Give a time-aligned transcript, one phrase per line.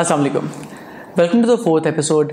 [0.00, 0.46] السلام علیکم
[1.18, 2.32] welcome to the fourth episode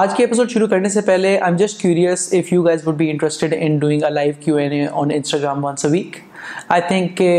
[0.00, 2.94] آج کے ایپیسوڈ شروع کرنے سے پہلے I am just curious if you guys would
[2.96, 6.16] be interested in doing a live Q and A on Instagram once a week
[6.72, 7.30] I think کہ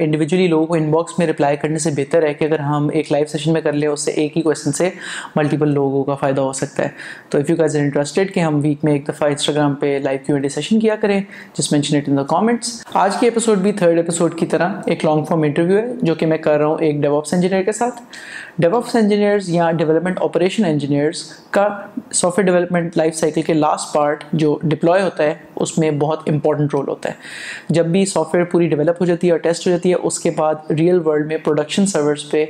[0.00, 2.88] individually uh, لوگوں کو inbox میں رپلائی کرنے سے بہتر ہے کہ اگر ہم
[2.92, 4.42] ایک لائیو سیشن میں کر لیں اس سے ایک ہی
[4.78, 4.88] سے
[5.36, 6.88] ملٹیپل لوگوں کا فائدہ ہو سکتا ہے
[7.30, 10.80] تو اف یو انٹرسٹیڈ کہ ہم ویک میں ایک دفعہ انسٹاگرام پہ لائیو کیو سیشن
[10.80, 11.20] کیا کریں
[11.58, 13.30] just mention it in the comments آج کے
[13.78, 16.76] تھرڈ اپیسوڈ کی طرح ایک لانگ فارم انٹرویو ہے جو کہ میں کر رہا ہوں
[16.82, 18.00] ایک آپس انجینئر کے ساتھ
[18.96, 21.66] انجینئرز یا ڈیولپمنٹ آپریشن انجینئرس کا
[22.14, 26.28] software development life cycle کے لاسٹ پارٹ جو ڈپلوائے ہوتا ہے اس میں بہت
[26.28, 29.66] امپورٹنٹ رول ہوتا ہے جب بھی سافٹ ویئر پوری ڈیولپ ہو جاتی ہے اور ٹیسٹ
[29.66, 32.44] ہو جاتی ہے اس کے بعد ریئل ورلڈ میں پروڈکشن سرورس پہ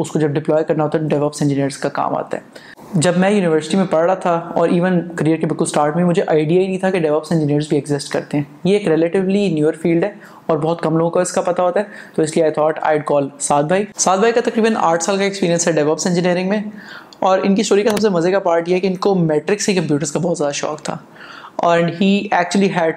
[0.00, 3.30] اس کو جب ڈپلوائے کرنا ہوتا ہے ڈیوپس انجینئرس کا کام آتا ہے جب میں
[3.30, 6.66] یونیورسٹی میں پڑھ رہا تھا اور ایون کریئر کے بالکل سٹارٹ میں مجھے آئیڈیا ہی
[6.66, 10.10] نہیں تھا کہ ڈیواپس انجینئرس بھی ایگزسٹ کرتے ہیں یہ ایک ریلیٹیولی نیور فیلڈ ہے
[10.46, 12.78] اور بہت کم لوگوں کو اس کا پتہ ہوتا ہے تو اس لیے آئی تھاٹ
[12.88, 16.48] آئی کال سعد بھائی سعد بھائی کا تقریباً آٹھ سال کا ایکسپیرینس ہے ڈیوپس انجینئرنگ
[16.48, 16.60] میں
[17.28, 19.14] اور ان کی اسٹوری کا سب سے مزے کا پارٹ یہ ہے کہ ان کو
[19.30, 20.96] میٹرکس ہی کمپیوٹرس کا بہت زیادہ شوق تھا
[21.68, 22.94] اور he actually had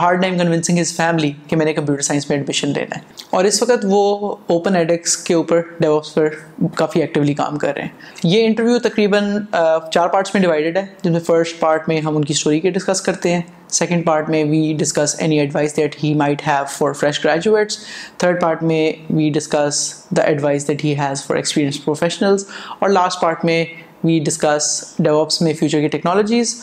[0.00, 3.44] hard time convincing his family کہ میں نے کمپیوٹر سائنس میں ایڈمیشن لینا ہے اور
[3.44, 4.02] اس وقت وہ
[4.54, 6.28] اوپن ایڈکس کے اوپر ڈیوپس پر
[6.76, 9.30] کافی ایکٹیولی کام کر رہے ہیں یہ انٹرویو تقریباً
[9.92, 12.70] چار پارٹس میں ڈیوائڈیڈ ہے جن میں فرسٹ پارٹ میں ہم ان کی اسٹوری کے
[12.70, 13.40] ڈسکس کرتے ہیں
[13.80, 17.78] سیکنڈ پارٹ میں we discuss any advice that he might have for fresh graduates
[18.18, 19.84] third part میں we discuss
[20.16, 22.44] the advice that has for experience professionals
[22.78, 23.64] اور لاسٹ پارٹ میں
[24.04, 26.54] وی ڈسکس ڈیوپس میں future کی technologies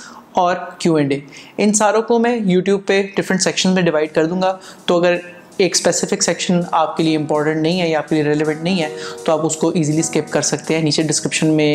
[0.41, 1.19] اور Q and A
[1.63, 5.15] ان ساروں کو میں یوٹیوب پہ ڈفرینٹ سیکشن میں ڈیوائڈ کر دوں گا تو اگر
[5.57, 8.81] ایک اسپیسیفک سیکشن آپ کے لیے امپورٹنٹ نہیں ہے یا آپ کے لیے ریلیونٹ نہیں
[8.81, 8.87] ہے
[9.25, 11.73] تو آپ اس کو ایزیلی اسکپ کر سکتے ہیں نیچے ڈسکرپشن میں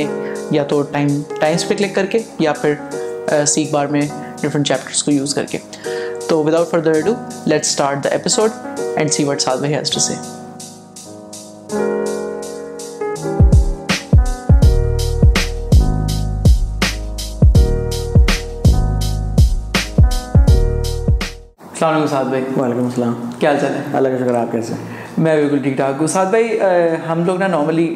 [0.55, 1.09] یا تو ٹائم
[1.41, 4.01] ٹائمس پہ کلک کر کے یا پھر سیکھ بار میں
[4.43, 5.59] ڈفرینٹ چیپٹرس کو یوز کر کے
[6.29, 7.15] تو without further do
[7.47, 8.51] let start the episode
[8.97, 10.15] and see what سال ٹو سے
[21.85, 24.75] السلام علیکم سعد بھائی وعلیکم السلام کیا حال چال ہے اللہ کا شکر آپ کیسے
[25.17, 26.59] میں بالکل ٹھیک ٹھاک ہوں سعد بھائی
[27.09, 27.87] ہم لوگ نا نارملی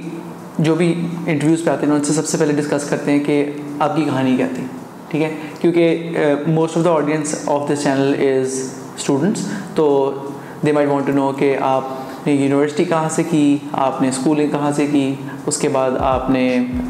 [0.66, 0.92] جو بھی
[1.26, 3.38] انٹرویوز پہ آتے ہیں ان سے سب سے پہلے ڈسکس کرتے ہیں کہ
[3.86, 4.64] آپ کی کہانی کیا تھی
[5.10, 5.30] ٹھیک ہے
[5.60, 6.12] کیونکہ
[6.54, 8.58] most of the audience of this channel is
[8.96, 9.88] students تو
[10.66, 13.42] they might want to know کہ آپ نے یونیورسٹی کہاں سے کی
[13.86, 15.14] آپ نے اسکولنگ کہاں سے کی
[15.46, 16.42] اس کے بعد آپ نے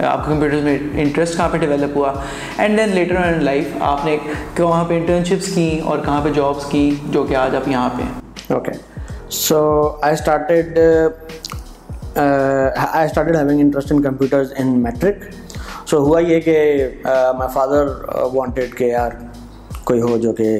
[0.08, 2.12] آپ کے کمپیوٹرز میں انٹرسٹ کہاں پہ ڈیولپ ہوا
[2.58, 4.16] اینڈ دین لیٹر لائف آپ نے
[4.56, 8.02] کہاں پہ انٹرنشپس کی اور کہاں پہ جابس کی جو کہ آج آپ یہاں پہ
[8.02, 8.72] ہیں okay
[9.40, 9.60] so
[10.02, 10.78] I started
[12.16, 15.24] I started having interest in computers in matric
[15.90, 16.88] so ہوا یہ کہ
[17.38, 17.86] مائی فادر
[18.34, 19.10] وانٹیڈ کہ یار
[19.84, 20.54] کوئی ہو جو کہ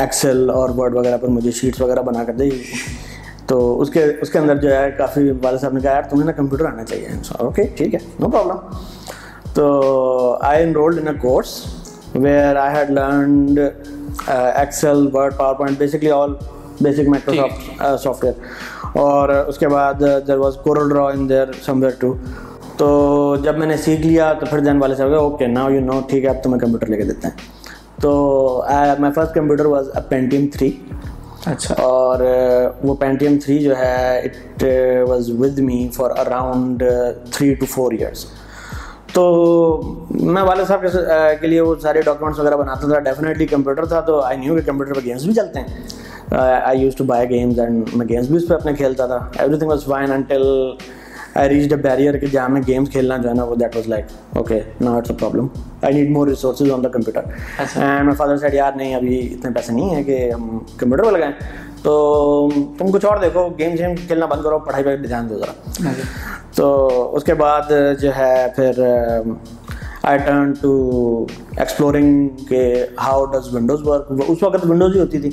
[0.00, 2.48] ایکسل اور ورڈ وغیرہ پر مجھے شیٹس وغیرہ بنا کر دے
[3.52, 6.24] تو اس کے اس کے اندر جو ہے کافی والد صاحب نے کہا یار تمہیں
[6.26, 7.08] نا کمپیوٹر آنا چاہیے
[7.38, 9.64] اوکے ٹھیک ہے نو پرابلم تو
[10.50, 11.50] I enrolled rolled in a course
[12.14, 13.58] where I had learned
[14.28, 16.32] Excel Word PowerPoint basically all
[16.82, 17.82] basic Microsoft
[18.24, 21.52] software اور اس کے بعد there was Corel Draw in there
[21.82, 22.14] somewhere too
[22.78, 22.90] تو
[23.44, 26.00] جب میں نے سیکھ لیا تو پھر دین والے صاحب کا اوکے نا یو نو
[26.10, 27.50] ٹھیک ہے اب تو میں کمپیوٹر لے کے دیتے ہیں
[28.02, 28.12] تو
[29.00, 30.70] my first computer was a Pentium three
[31.46, 32.20] اچھا اور
[32.82, 34.64] وہ پینٹیم تھری جو ہے it
[35.08, 36.82] was with me for around
[37.32, 38.24] three two four years
[39.12, 39.24] تو
[40.20, 40.84] میں والد صاحب
[41.40, 44.60] کے لیے وہ سارے ڈاکیومنٹس وغیرہ بناتا تھا ڈیفینیٹلی کمپیوٹر تھا تو آئی نیو کہ
[44.66, 48.36] کمپیوٹر پر گیمس بھی چلتے ہیں I use to buy games and میں گیمس بھی
[48.36, 49.18] اس پہ اپنے کھیلتا تھا
[49.58, 50.42] everything was fine until
[51.38, 53.86] I reach the barrier کہ جہاں میں گیمس کھیلنا جو ہے نا وہ دیٹ واز
[53.88, 54.06] لائک
[54.36, 55.46] اوکے نا problem
[55.84, 59.50] I need more resources on the computer and my father said یار نہیں ابھی اتنے
[59.54, 61.32] پیسے نہیں ہیں کہ ہم کمپیوٹر پہ لگائیں
[61.82, 62.48] تو
[62.78, 65.90] تم کچھ اور دیکھو گیم شیم کھیلنا بند کرو پڑھائی پہ دھیان دو ذرا
[66.56, 68.80] تو اس کے بعد جو ہے پھر
[70.10, 70.70] آئی ٹرن ٹو
[71.56, 72.62] ایکسپلورنگ کہ
[73.02, 75.30] ہاؤ ڈز ونڈوز ورک اس وقت ونڈوز ہی ہوتی تھی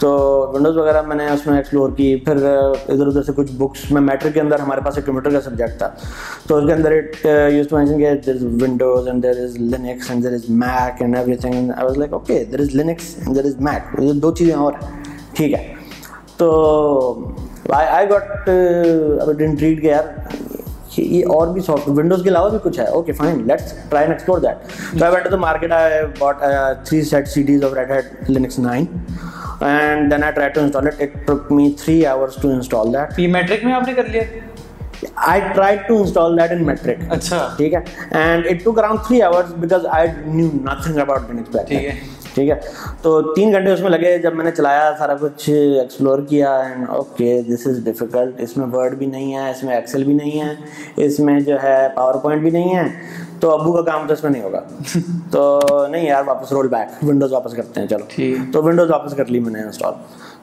[0.00, 0.10] تو
[0.54, 4.00] ونڈوز وغیرہ میں نے اس میں ایکسپلور کی پھر ادھر ادھر سے کچھ بکس میں
[4.02, 5.90] میٹرک کے اندر ہمارے پاس ایک کمپیوٹر کا سبجیکٹ تھا
[6.46, 10.10] تو اس کے اندر it use to mention there is Windows and there is Linux
[10.10, 10.46] and and and there
[10.96, 11.02] there there is is Mac
[11.44, 12.42] everything I was like okay
[12.74, 13.14] Linux
[13.44, 14.72] is Mac دو چیزیں اور
[15.36, 15.72] ٹھیک ہے
[16.36, 16.50] تو
[17.74, 18.06] آئی
[19.38, 20.14] ریڈ uh, یار
[20.96, 24.04] کہ یہ اور بھی سافٹ ونڈوز کے علاوہ بھی کچھ ہے okay fine let's try
[24.06, 26.42] and explore that so I went to the market I bought
[26.88, 28.84] three set CDs of Red Hat Linux nine
[29.68, 33.18] and then I try to install it it took me three hours to install that
[33.20, 34.22] یہ matric میں آپ نے کر لیا
[35.30, 37.80] I try to install that in matric اچھا ٹھیک ہے
[38.22, 41.94] and it took around three hours because I knew nothing about Linux bat ٹھیک ہے
[42.36, 42.54] ٹھیک ہے
[43.02, 46.50] تو تین گھنٹے اس میں لگے جب میں نے چلایا سارا کچھ ایکسپلور کیا
[46.96, 50.40] اوکے دس از ڈیفیکلٹ اس میں ورڈ بھی نہیں ہے اس میں ایکسل بھی نہیں
[50.40, 50.54] ہے
[51.04, 52.82] اس میں جو ہے پاور پوائنٹ بھی نہیں ہے
[53.40, 54.60] تو ابو کا کام تو اس میں نہیں ہوگا
[55.30, 59.30] تو نہیں یار واپس رول بیک ونڈوز واپس کرتے ہیں چلو تو ونڈوز واپس کر
[59.36, 59.94] لی میں نے انسٹال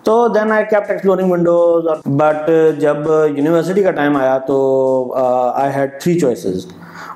[0.04, 1.86] تو then I exploring Windows
[2.20, 2.50] but
[2.80, 4.58] جب یونیورسٹی کا ٹائم آیا تو
[5.24, 6.66] I had three choices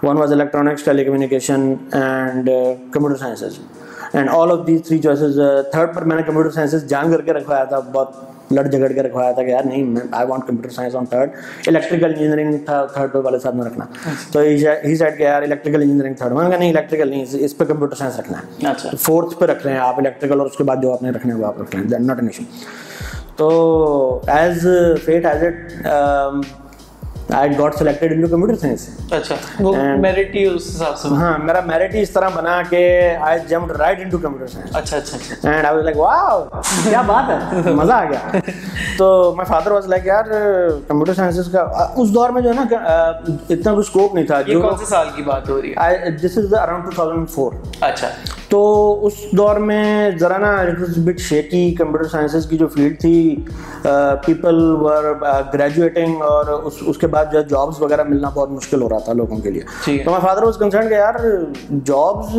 [0.04, 2.50] one was electronics telecommunication and
[2.94, 3.60] computer sciences
[4.18, 5.40] and all of these three choices
[5.72, 9.04] third پر میں نے کمپیوٹر سائنسز جان کر کے رکھوایا تھا بہت لڑ جھگڑ کے
[9.04, 11.30] رکھوایا تھا کہ یار نہیں I want computer science on third
[11.68, 15.42] electrical engineering تھا تھرڈ پر والے ساتھ میں رکھنا اچھا۔ تو ہی سائڈ کہ یار
[15.42, 18.96] الیکٹریکل انجینئرنگ تھرڈ میں نے کہا نہیں الیکٹریکل نہیں اس پہ کمپیوٹر سائنس رکھنا ہے
[19.06, 21.10] فورتھ اچھا۔ پہ رکھ رہے ہیں آپ الیکٹریکل اور اس کے بعد جو آپ نے
[21.18, 22.44] رکھنا ہے وہ آپ رکھ رہے ہیں ناٹ ناٹ ایشو
[23.38, 23.50] تو
[24.38, 24.66] ایز
[25.06, 26.67] فیٹ ایز اٹ
[27.30, 28.94] جو ہے
[42.54, 42.66] نا
[43.50, 43.86] اتنا
[48.50, 48.60] تو
[49.08, 50.52] اس دور میں ذرا نا
[51.06, 53.14] بٹ شیکی کمپیوٹر سائنسز کی جو فیلڈ تھی
[54.26, 55.12] پیپل ور
[55.54, 59.00] گریجویٹنگ اور اس اس کے بعد جو ہے جابس وغیرہ ملنا بہت مشکل ہو رہا
[59.06, 59.62] تھا لوگوں کے لیے
[60.04, 61.16] تو میں فادر واز کنسرن کہ یار
[61.86, 62.36] جابس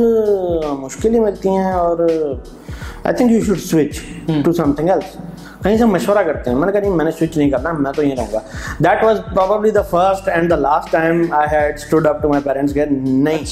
[0.81, 4.00] مشکل ہی ملتی ہیں اور I think you should switch
[4.44, 5.16] to something else
[5.62, 7.93] کہیں سے مشورہ کرتے ہیں میں نے کہا نہیں میں نے سوئچ نہیں کرنا میں
[7.93, 8.38] تو یہ رہوں گا
[8.84, 12.43] that was probably the first and the last time I had stood up to my
[12.44, 13.44] parents get نہیں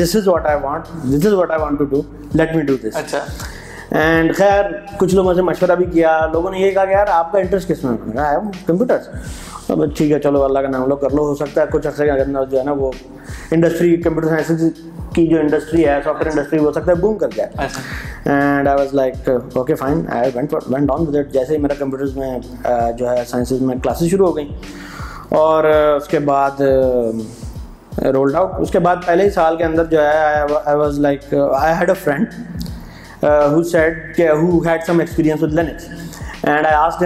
[0.00, 2.00] this is what I want this is what I want to do
[2.38, 3.14] let me do this
[3.90, 7.32] and خیر کچھ لوگوں سے مشورہ بھی کیا لوگوں نے یہ کہا کہ یار آپ
[7.32, 7.96] کا انٹرسٹ کس میں
[8.66, 8.98] کمپیوٹر
[9.72, 12.04] اب ٹھیک ہے چلو اللہ کا نام لو کر لو ہو سکتا ہے کچھ عرصے
[12.04, 12.90] کے اندر جو ہے نا وہ
[13.50, 14.80] انڈسٹری کمپیوٹر سائنس
[15.14, 18.74] کی جو انڈسٹری ہے سافٹ ویئر انڈسٹری ہو سکتا ہے بوم کر گیا
[19.60, 22.38] okay fine I went went it جیسے ہی میرا کمپیوٹرز میں
[22.98, 24.48] جو ہے سائنسز میں کلاسز شروع ہو گئیں
[25.40, 26.60] اور اس کے بعد
[28.14, 30.98] رولڈ آؤٹ اس کے بعد پہلے ہی سال کے اندر جو ہے I I was
[31.06, 32.32] like had a friend
[33.24, 33.60] who
[34.40, 35.88] who had some experience with Linux
[36.46, 37.02] and I ask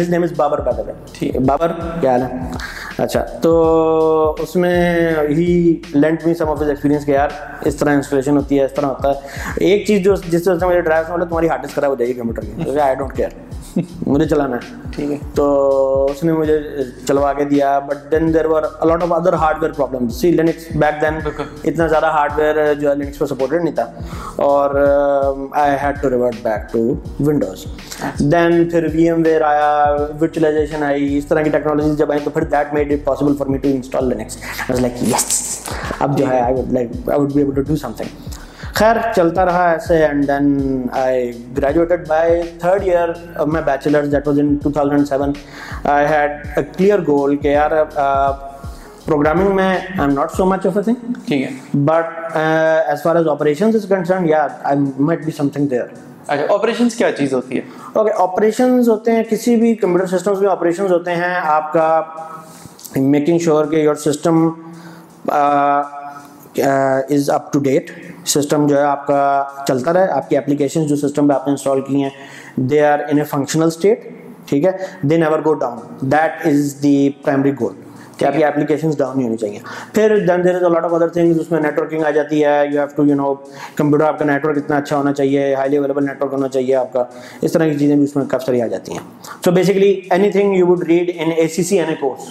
[0.00, 0.60] his name is Babar
[1.18, 2.60] ٹھیک ہے بابر کیا حال ہے
[2.98, 4.98] اچھا تو اس میں
[5.28, 6.34] ہی لینٹ میں
[7.08, 7.30] یار
[7.66, 10.80] اس طرح انسٹالیشن ہوتی ہے اس طرح ہوتا ہے ایک چیز جو جس وجہ سے
[10.80, 13.28] ڈرائیو تمہاری ہارڈ ڈسک خراب ہو جائے گی کمپیوٹر میں آئی ڈونٹ کیئر
[14.06, 15.44] مجھے چلانا ہے ٹھیک ہے تو
[16.10, 16.58] اس نے مجھے
[17.08, 21.18] چلوا کے دیا but then there a lot of other hardware problem see Linux back then
[21.36, 23.84] اتنا زیادہ ہارڈ ویئر جو ہے لینکس پہ سپورٹڈ نہیں تھا
[24.48, 24.74] اور
[25.64, 26.80] I had to revert back to
[27.26, 27.64] Windows
[28.32, 29.70] then پھر وی ایم ویئر آیا
[30.86, 33.26] آئی اس طرح کی ٹیکنالوجی جب آئی تو پھر دیٹ میں کیا
[57.16, 57.64] چیز ہوتی ہے
[61.44, 61.88] آپ کا
[63.00, 64.48] میکنگ شیور کہ your system
[65.28, 67.90] is up to date
[68.34, 71.50] system جو ہے آپ کا چلتا رہے آپ کی اپلیکیشن جو سسٹم پہ آپ نے
[71.50, 72.10] انسٹال کی ہیں
[72.70, 74.06] they are in a functional state
[74.48, 74.70] ٹھیک ہے
[75.10, 75.76] they never go down
[76.12, 77.74] that is the primary goal
[78.18, 79.58] کہ آپ کی اپلیکیشن ڈاؤن ہی ہونی چاہیے
[79.94, 82.86] پھر then there is a lot of other اس میں نیٹورکنگ آ جاتی ہے you have
[82.96, 83.32] to you know
[83.74, 87.04] computer آپ کا نیٹورک اتنا اچھا ہونا چاہیے ہائیلی اویلیبل نیٹورک ہونا چاہیے آپ کا
[87.40, 89.00] اس طرح کی چیزیں بھی اس میں کافی ساری آ جاتی ہیں
[89.44, 89.50] so
[90.88, 92.22] read in a C C N A course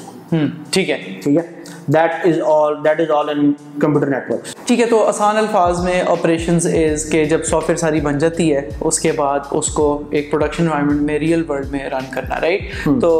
[0.71, 1.60] ٹھیک ہے ٹھیک ہے
[1.93, 6.01] that is all that is all in computer networks ٹھیک ہے تو آسان الفاظ میں
[6.07, 9.87] آپریشنز از کہ جب سافٹ ویئر ساری بن جاتی ہے اس کے بعد اس کو
[10.09, 13.11] ایک پروڈکشن انوائرمنٹ میں ریئل ورلڈ میں رن کرنا رائٹ تو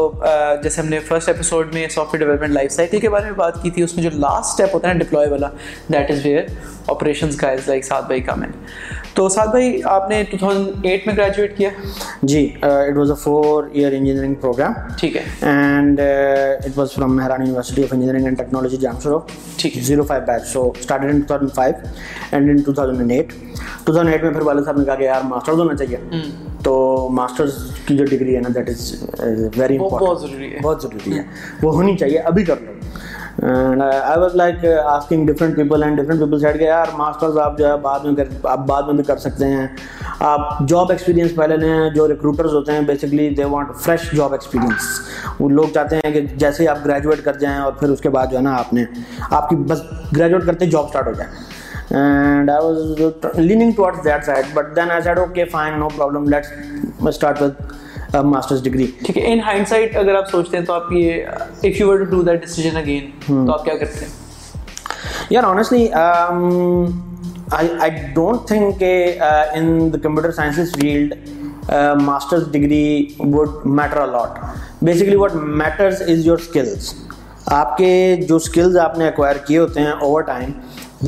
[0.64, 3.62] جیسے ہم نے فرسٹ ایپیسوڈ میں software development life cycle کے بارے میں بات
[3.64, 5.50] کی تھی اس میں جو لاسٹ اسٹیپ ہوتا ہے نا ڈپلوائے والا
[5.94, 6.44] دیٹ از ویئر
[6.90, 8.48] آپریشنز کا از لائک سعد بھائی کا میں
[9.16, 10.50] تو سعد بھائی آپ نے ٹو
[10.84, 11.70] ایٹ میں گریجویٹ کیا
[12.24, 17.42] جی it was a four year engineering program ٹھیک ہے and it was from Mehran
[17.42, 19.68] university of engineering and eight
[24.24, 25.98] میں پھر والد صاحب نے کہا کہ
[31.62, 32.72] وہ ہونی چاہیے ابھی کر لو
[33.48, 37.58] and I was like asking different people and different people set گئے یار ماسٹرز آپ
[37.58, 39.66] جو ہے بعد میں کر آپ بعد میں بھی کر سکتے ہیں
[40.32, 45.00] آپ جاب ایکسپیرینس پہلے لیں جو ریکروٹرز ہوتے ہیں basically they want fresh job experience
[45.40, 48.10] وہ لوگ چاہتے ہیں کہ جیسے ہی آپ گریجویٹ کر جائیں اور پھر اس کے
[48.20, 48.84] بعد جو ہے نا آپ نے
[49.30, 49.82] آپ کی بس
[50.18, 54.92] گریجویٹ کرتے جاب اسٹارٹ ہو جائے and I was leaning towards that side but then
[54.92, 57.62] I said okay fine no problem let's start with
[58.14, 61.24] masters uh, degree ٹھیک ہے ان ہائنڈ سائٹ اگر آپ سوچتے ہیں تو آپ یہ
[61.64, 63.50] if you to that decision again تو hmm.
[63.54, 65.88] آپ کیا کرتے ہیں یار آنیسٹلی
[67.52, 68.96] آئی ڈونٹ تھنک کہ
[69.56, 71.14] in the computer sciences field
[72.02, 74.40] masters degree would matter a lot
[74.84, 76.94] basically what matters is your skills
[77.52, 77.94] آپ کے
[78.30, 80.52] جو اسکلز آپ نے ایکوائر کیے ہوتے ہیں over time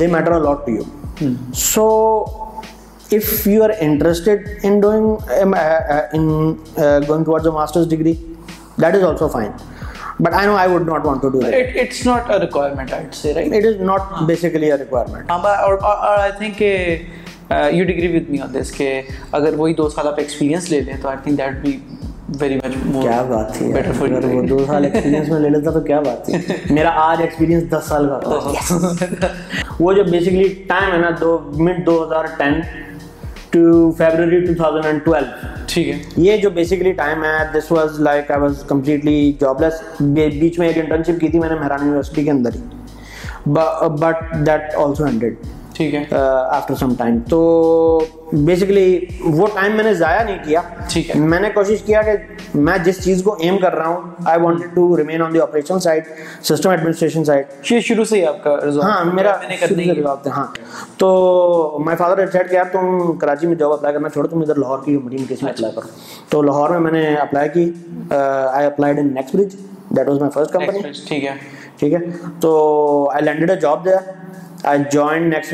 [0.00, 1.88] they matter a lot to you so
[3.16, 4.34] اتنی ہوتی
[18.32, 19.00] ہے اس کے
[19.32, 21.76] اگر وہی دو سال آپ ایکسپیرینس لیتے ہیں تو I think that be
[22.40, 26.72] very much کیا بات تھی بیٹر فوٹو دوسپ میں لے لیتا تو کیا بات تھی
[26.74, 29.28] میرا آج ایکسپیرینس دس سال کا
[29.80, 32.24] وہ جو بیسکلی ٹائم ہے نا دو مٹ دو ہزار
[33.54, 34.28] یہ
[36.42, 36.48] جو
[36.98, 39.74] I was completely jobless
[40.14, 42.60] بیچ میں ایک انٹرنشپ کی تھی میں نے مہران یونیورسٹی کے اندر ہی
[44.00, 45.24] بٹ دیٹ آلسوڈ
[45.76, 47.38] ٹھیک ہے آفٹر سم ٹائم تو
[48.44, 48.84] بیسکلی
[49.36, 52.10] وہ ٹائم میں نے ضائع نہیں کیا ٹھیک ہے میں نے کوشش کیا کہ
[52.68, 55.80] میں جس چیز کو ایم کر رہا ہوں I want to remain on the operation
[55.86, 56.04] side
[56.50, 59.34] system administration side یہ شروع سے ہی آپ کا ہاں میرا
[60.36, 60.46] ہاں
[60.98, 61.10] تو
[61.84, 64.96] مائی فادر ڈیسائڈ کیا تم کراچی میں جاب اپلائی کرنا چھوڑو تم ادھر لاہور کی
[64.98, 65.86] مڈی میں میں اپلائی کرو
[66.28, 67.70] تو لاہور میں میں نے اپلائی کی
[68.16, 69.56] I applied in next bridge
[69.96, 71.34] that was my first company ٹھیک ہے
[71.78, 71.98] ٹھیک ہے
[72.40, 72.56] تو
[73.14, 73.98] آئی لینڈیڈ اے جاب دیا
[74.64, 75.50] اس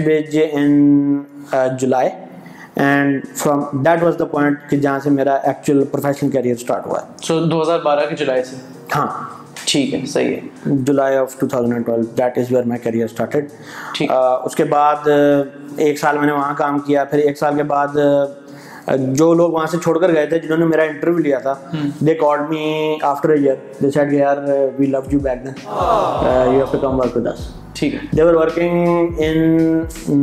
[14.56, 15.08] کے بعد
[15.76, 17.96] ایک سال میں نے وہاں کام کیا پھر ایک سال کے بعد
[19.14, 21.54] جو لوگ وہاں سے چھوڑ کر گئے تھے جنہوں نے میرا انٹرویو لیا تھا
[28.16, 29.82] they were working in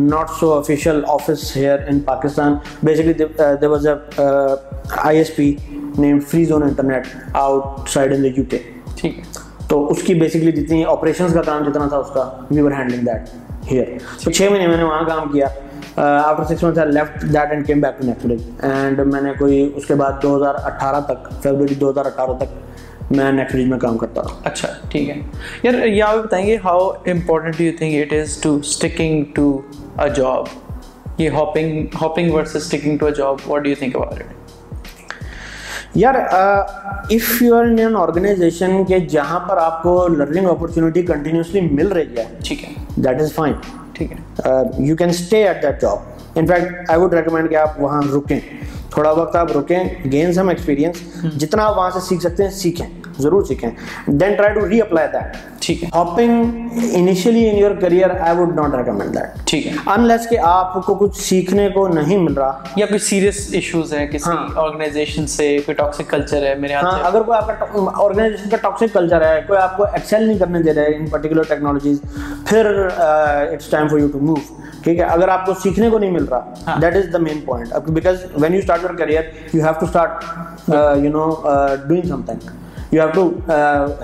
[0.09, 3.13] not so official office here in Pakistan basically
[3.61, 3.93] they was a
[5.07, 5.53] I S P
[5.97, 7.07] name free zone internet
[7.93, 8.57] outside in the U K
[8.95, 12.11] ٹھیک ہے uh, uh, تو اس کی بیسکلی جتنی operations کا کام جتنا تھا اس
[12.13, 15.47] کا we were handling that here تو چھ مہینے میں نے وہاں کام کیا
[16.05, 19.69] after six month I left that and came back to Netflix and میں نے کوئی
[19.75, 23.67] اس کے بعد دو ہزار اٹھارہ تک فیبرری دو ہزار اٹھارہ تک میں نیٹ نیٹفلکس
[23.69, 25.13] میں کام کرتا ہوں اچھا ٹھیک ہے
[25.63, 29.51] یار یہ آپ بتائیں گے how important you think it is to sticking to
[30.03, 30.43] a job
[31.21, 36.15] یہ hopping hopping versus sticking to a job what do you think about it یار
[36.29, 42.17] if you are in organization کے جہاں پر آپ کو لرننگ اپرچونیٹی کنٹینیوسلی مل رہی
[42.17, 42.73] ہے ٹھیک ہے
[43.05, 43.53] دیٹ از فائن
[43.93, 44.51] ٹھیک ہے
[44.87, 45.97] you can stay at that job
[46.39, 48.39] in fact I would recommend کہ آپ وہاں رکیں
[48.91, 52.85] تھوڑا وقت آپ رکیں گینز ہم ایکسپیرینس جتنا آپ وہاں سے سیکھ سکتے ہیں سیکھیں
[53.23, 53.69] ضرور سیکھیں
[55.59, 56.17] ٹھیک ٹھیک ہے
[59.61, 64.05] ہے کہ آپ کو کو کچھ سیکھنے نہیں مل رہا یا ہیں کسی ہاں۔ سے
[64.11, 67.53] کوئی کوئی کوئی ہے ہے میرے ہاں، اگر آپ آپ کا
[68.49, 71.05] کا کو نہیں کرنے دے رہے
[72.45, 74.37] پھر uh,
[74.83, 78.37] ٹھیک ہے اگر آپ کو سیکھنے کو نہیں مل رہا that is the main point
[78.41, 78.61] when you
[78.97, 79.23] career
[82.91, 83.51] you have to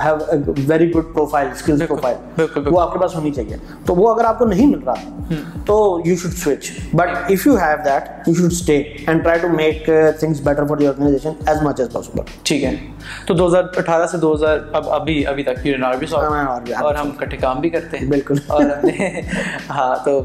[0.03, 0.37] have a
[0.67, 4.39] very good profile skills profile وہ آپ کے پاس ہونی چاہیے تو وہ اگر آپ
[4.39, 5.35] کو نہیں مل رہا
[5.65, 5.75] تو
[6.05, 9.87] you should switch but if you have that you should stay and try to make
[10.19, 12.75] things better for the organization as much as possible ٹھیک ہے
[13.27, 16.83] تو دو ہزار اٹھارہ سے دو ہزار اب ابھی ابھی تک یو نار بھی ہاں،
[16.83, 19.09] اور ہم کٹھے کام بھی کرتے ہیں بالکل اور ہم نے
[19.69, 20.19] ہاں تو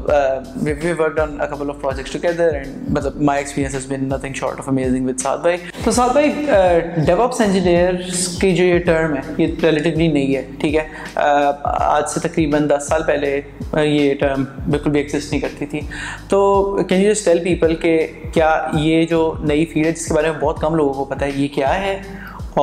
[0.63, 4.59] we work on couple of projects together and مطلب my experience has been nothing short
[4.59, 6.31] of amazing with ساتھ بھائی تو ساتھ بھائی
[7.05, 10.85] ڈیوپس انجینئرس کی جو یہ ٹرم ہے یہ ریلیٹیولی نہیں ہے ٹھیک ہے
[11.63, 13.39] آج سے تقریباً دس سال پہلے
[13.85, 15.79] یہ ٹرم بالکل بھی ایکزسٹ نہیں کرتی تھی
[16.29, 16.39] تو
[16.89, 17.97] کین یو اسٹیل پیپل کہ
[18.33, 21.25] کیا یہ جو نئی فیلڈ ہے جس کے بارے میں بہت کم لوگوں کو پتہ
[21.25, 21.99] ہے یہ کیا ہے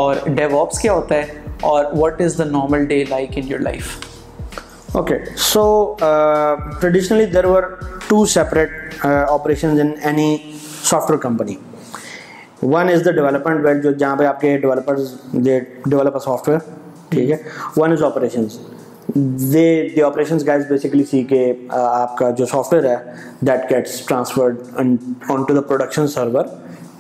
[0.03, 3.97] اور ڈیوپس کیا ہوتا ہے اور what is the normal day like in your life
[4.97, 5.19] okay
[5.53, 5.63] so
[6.81, 7.63] traditionally there were
[8.09, 10.37] two separate operations in any
[11.11, 11.55] software company
[12.63, 14.95] one is the development bit جو جہاں پہ آپ کے ڈیولپر
[15.35, 16.59] ڈیولپر سافٹ ویئر
[17.09, 17.37] ٹھیک ہے
[17.77, 18.57] one is operations
[19.53, 22.97] they the operations guys basically see کہ آپ کا جو سافٹ ویئر ہے
[23.47, 24.95] that gets transferred on
[25.49, 26.45] to the production server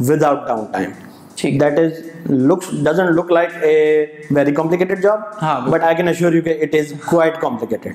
[0.24, 0.90] without downtime
[1.36, 1.92] ٹھیک that is
[2.28, 6.74] looks doesn't look like a very complicated job Haan, but i can assure you it
[6.74, 7.94] is quite complicated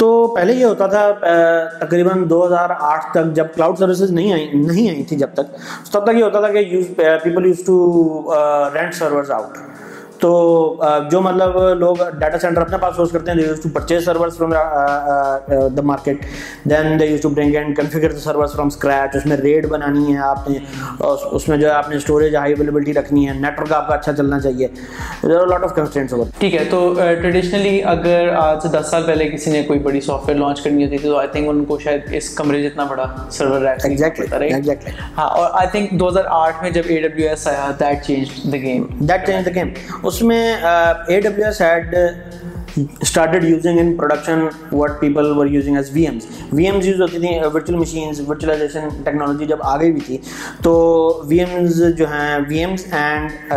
[0.00, 1.00] تو پہلے یہ ہوتا تھا
[1.78, 5.46] تقریباً دو ہزار آٹھ تک جب کلاؤڈ سروسز نہیں آئی نہیں آئی تھی جب تک
[5.92, 6.80] تب تک یہ ہوتا تھا کہ
[7.22, 7.78] people use to
[8.74, 9.58] rent servers out
[10.20, 10.30] تو
[11.10, 14.36] جو مطلب لوگ ڈیٹا سینٹر اپنے پاس سورس کرتے ہیں they use to purchase servers
[14.38, 14.52] from
[15.76, 16.24] the market
[16.70, 20.14] then they use to bring and configure the servers from scratch اس میں ریٹ بنانی
[20.14, 20.58] ہے آپ نے
[21.36, 23.94] اس میں جو ہے آپ نے اسٹوریج ہائی اویلیبلٹی رکھنی ہے نیٹ ورک آپ کا
[23.94, 24.68] اچھا چلنا چاہیے
[25.50, 26.82] لاٹ آف کنسٹینٹس ہوگا ٹھیک ہے تو
[27.20, 30.84] ٹریڈیشنلی اگر آج سے دس سال پہلے کسی نے کوئی بڑی سافٹ ویئر لانچ کرنی
[30.84, 33.06] ہوتی تھی تو آئی تھنک ان کو شاید اس کمرے جتنا بڑا
[33.38, 34.74] سرور رہتا ہے
[35.16, 38.36] ہاں اور آئی تھنک دو ہزار آٹھ میں جب اے ڈبلیو ایس آیا that change
[38.52, 39.68] the game that change the game
[40.08, 41.94] اس میں A W S had
[42.76, 44.40] started using in production
[44.72, 48.88] what people were using as V Ms V Ms use ہوتی تھیں virtual machines virtualization
[49.04, 50.16] technology جب آ گئی بھی تھی
[50.62, 50.72] تو
[51.30, 53.52] وی ایمز جو ہیں VMs and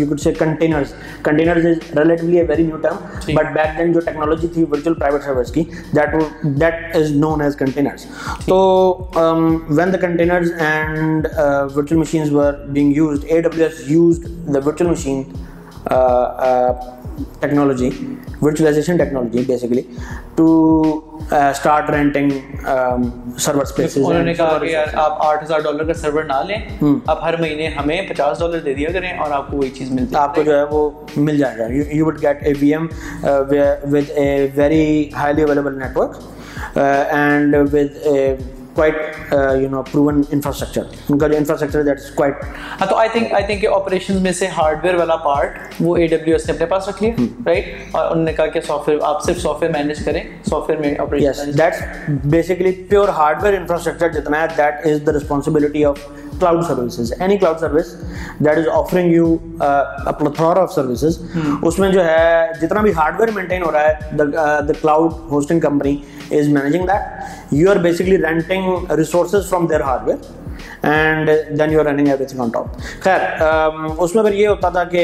[0.00, 0.92] you could say containers
[1.28, 5.24] containers is relatively a very new term but back then جو ٹیکنالوجی تھی ورچوئل پرائیویٹ
[5.24, 5.64] سروس کی
[5.96, 6.14] that
[6.60, 8.04] that is known as containers
[8.46, 8.58] so
[9.76, 11.26] when the containers and
[11.76, 15.22] virtual machines were being used A W S used the virtual machine
[17.40, 17.88] technology
[18.42, 19.82] virtualization technology basically
[20.36, 20.46] to
[21.36, 22.30] start renting
[23.38, 26.56] server نے کہا کہ یار آپ آٹھ ہزار dollar کا سرور نہ لیں
[27.06, 30.04] آپ ہر مہینے ہمیں پچاس ڈالر دے دیا کریں اور آپ کو وہی چیز ہے
[30.22, 30.88] آپ کو جو ہے وہ
[31.26, 32.86] مل جائے گا you would get a V M
[33.50, 37.96] with a very highly available network and with
[38.74, 42.42] quite you know proven infrastructure ان کا جو انفراسٹرکچر کوائٹ
[42.80, 46.06] ہاں تو آئی تھنک انفراسٹکچر کے آپریشن میں سے ہارڈ ویئر والا پارٹ وہ اے
[46.06, 47.12] ڈبلیو ایس نے اپنے پاس رکھ لیا
[47.46, 50.70] رائٹ اور انہوں نے کہا کہ سافٹ ویئر آپ صرف سافٹ ویئر مینیج کریں سافٹ
[50.70, 52.50] ویئر میں operation that's
[52.90, 53.08] pure
[53.42, 55.98] hardware infrastructure جتنا ہے that is the responsibility of
[56.40, 57.92] cloud services any cloud service
[58.44, 61.16] that is offering you of services
[61.66, 65.60] اس میں جو ہے جتنا بھی ہارڈ ویئر مینٹین ہو رہا ہے the cloud hosting
[65.60, 65.96] company
[66.38, 68.64] is managing that you are basically renting
[69.02, 70.22] resources from their hardware
[70.88, 72.06] and then you are running
[73.00, 73.20] خیر
[74.02, 74.98] اس میں پھر یہ ہوتا تھا کہ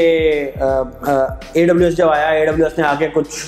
[0.57, 3.39] اے ڈبلیو ایس جب آیا اے ڈبلیو ایس نے کے کچھ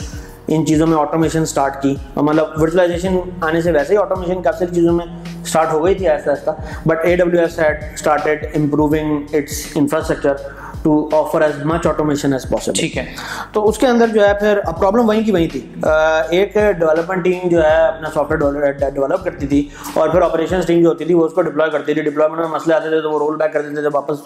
[0.54, 3.18] ان چیزوں میں آٹومیشن اسٹارٹ کی مطلب ورچوائزیشن
[3.50, 5.06] آنے سے ویسے ہی آٹومیشن کافی چیزوں میں
[5.42, 11.66] اسٹارٹ ہو گئی تھی آہستہ آہستہ but a improving its infrastructure to offer as as
[11.66, 13.04] much automation possible ٹھیک ہے
[13.54, 15.60] تو اس کے اندر جو ہے پھر پرابلم وہیں کی وہیں تھی
[16.38, 20.82] ایک ڈیولپمنٹ ٹیم جو ہے اپنا سافٹ ویئر ڈیولپ کرتی تھی اور پھر آپریشن ٹیم
[20.82, 23.12] جو ہوتی تھی وہ اس کو ڈپلوائے کرتی تھی ڈپلوائمنٹ میں مسئلے آتے تھے تو
[23.12, 24.26] وہ رول بیک کر دیتے تھے واپس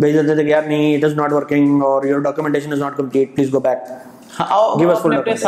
[0.00, 2.80] بھیج دیتے تھے کہ یار نہیں اٹ از ناٹ ورکنگ اور your no documentation is
[2.80, 3.88] not complete please go back
[4.50, 5.42] یہ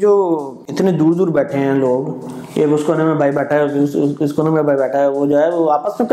[0.00, 1.58] جو اتنے دور دور بیٹھے
[4.62, 6.04] بیٹھا ہے وہ جو ہے وہ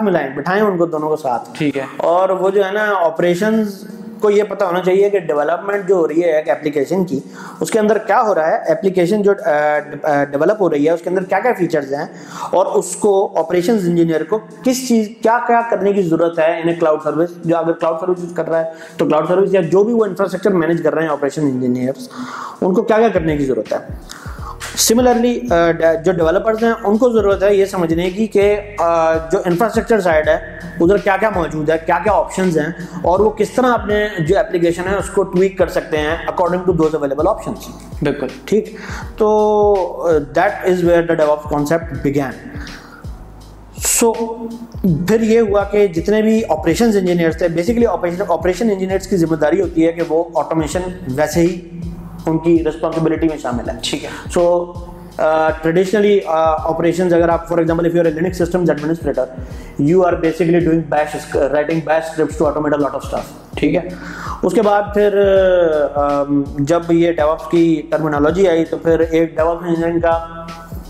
[0.00, 1.10] ملائیں بٹھائیں ان کو دونوں
[2.10, 3.62] اور وہ جو ہے نا آپریشن
[4.20, 7.18] کو یہ پتہ ہونا چاہیے کہ ڈیولپمنٹ جو ہو رہی ہے ایک اپلیکیشن کی
[7.66, 11.10] اس کے اندر کیا ہو رہا ہے اپلیکیشن جو ڈیولپ ہو رہی ہے اس کے
[11.10, 12.04] اندر کیا کیا فیچرز ہیں
[12.60, 16.74] اور اس کو آپریشنز انجینئر کو کس چیز کیا کیا کرنے کی ضرورت ہے انہیں
[16.80, 19.94] کلاؤڈ سروس جو اگر کلاؤڈ سروس کر رہا ہے تو کلاؤڈ سروس یا جو بھی
[19.94, 22.08] وہ انفراسٹرکچر مینیج کر رہے ہیں آپریشن انجینئرس
[22.60, 23.78] ان کو کیا کیا کرنے کی ضرورت ہے
[24.86, 28.42] سملرلی uh, جو ڈیولپرز ہیں ان کو ضرورت ہے یہ سمجھنے کی کہ
[28.82, 30.34] uh, جو انفراسٹرکچر سائڈ ہے
[30.80, 32.66] ادھر کیا کیا موجود ہے کیا کیا آپشنز ہیں
[33.12, 33.96] اور وہ کس طرح اپنے
[34.28, 37.68] جو اپلیکیشن ہیں اس کو ٹویک کر سکتے ہیں according to those available options
[38.02, 38.74] بالکل ٹھیک
[39.18, 39.30] تو
[40.36, 41.14] that is where
[41.50, 42.56] concept begin
[43.88, 44.12] so
[44.82, 47.86] پھر یہ ہوا کہ جتنے بھی آپریشنز انجینئرس تھے بیسکلی
[48.28, 50.82] آپریشن انجینئرس کی ذمہ داری ہوتی ہے کہ وہ آٹومیشن
[51.16, 51.54] ویسے ہی
[52.28, 54.44] ان کی رسپانسبلٹی میں شامل ہے ٹھیک ہے سو
[55.62, 56.18] ٹریڈیشنلی
[56.70, 60.80] آپریشنز اگر آپ for example if you are Linux system administrator you are basically doing
[60.90, 63.82] bash writing bash scripts to automate lot of stuff ٹھیک ہے
[64.42, 69.36] اس کے بعد پھر uh, um, جب یہ ڈیوپس کی ٹرمینالوجی آئی تو پھر ایک
[69.36, 70.18] ڈیوپس انجن کا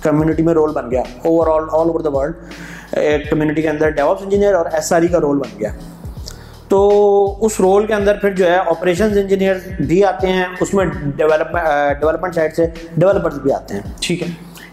[0.02, 3.90] کمیونٹی میں رول بن گیا over all all over the world ایک کمیونٹی کے اندر
[4.00, 5.70] ڈیوپس انجینئر اور ایس آر ای کا رول بن گیا
[6.70, 6.78] تو
[7.46, 9.56] اس رول کے اندر پھر جو ہے آپریشنز انجینئر
[9.88, 10.84] بھی آتے ہیں اس میں
[11.16, 14.26] ڈیولپمنٹ سائڈ سے ڈیولپرز بھی آتے ہیں ٹھیک ہے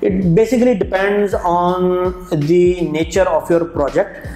[0.08, 1.88] it basically depends on
[2.48, 4.28] the nature of your project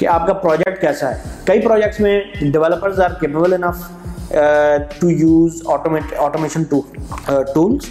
[0.00, 3.82] کہ آپ کا پروجیکٹ کیسا ہے کئی پروجیکٹس میں developers are capable enough
[4.98, 7.90] to use automation tools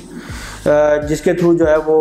[1.10, 1.96] جس کے تھرو جو ہے وہ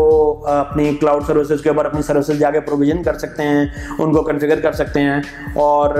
[0.48, 3.64] اپنی کلاؤڈ سروسز کے اوپر اپنی سروسز جا کے پروویژن کر سکتے ہیں
[3.98, 5.20] ان کو کنفیگر کر سکتے ہیں
[5.64, 5.94] اور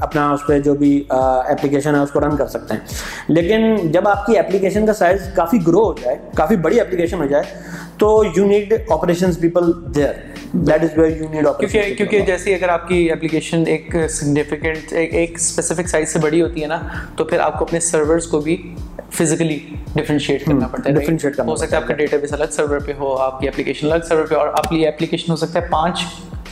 [0.00, 4.08] اپنا اس پہ جو بھی اپلیکیشن ہے اس کو رن کر سکتے ہیں لیکن جب
[4.08, 7.58] آپ کی اپلیکیشن کا سائز کافی گرو ہو جائے کافی بڑی اپلیکیشن ہو جائے
[7.98, 12.68] تو you need operations people there that is where you need کیونکہ کیونکہ جیسی اگر
[12.68, 16.80] آپ کی اپلیکیشن ایک سگنیفیکینٹ ایک اسپیسیفک سائز سے بڑی ہوتی ہے نا
[17.16, 18.56] تو پھر آپ کو اپنے سرورز کو بھی
[19.18, 19.58] فزیکلی
[19.94, 20.70] ڈفرینشیٹ کرنا hmm.
[20.72, 23.40] پڑتا ہے ڈفرینٹ ہو سکتا ہے آپ کا ڈیٹا بیس الگ سرور پہ ہو آپ
[23.40, 26.04] کی اپلیکیشن الگ سرور پہ اور آپ لیے اپلیکیشن ہو سکتا ہے پانچ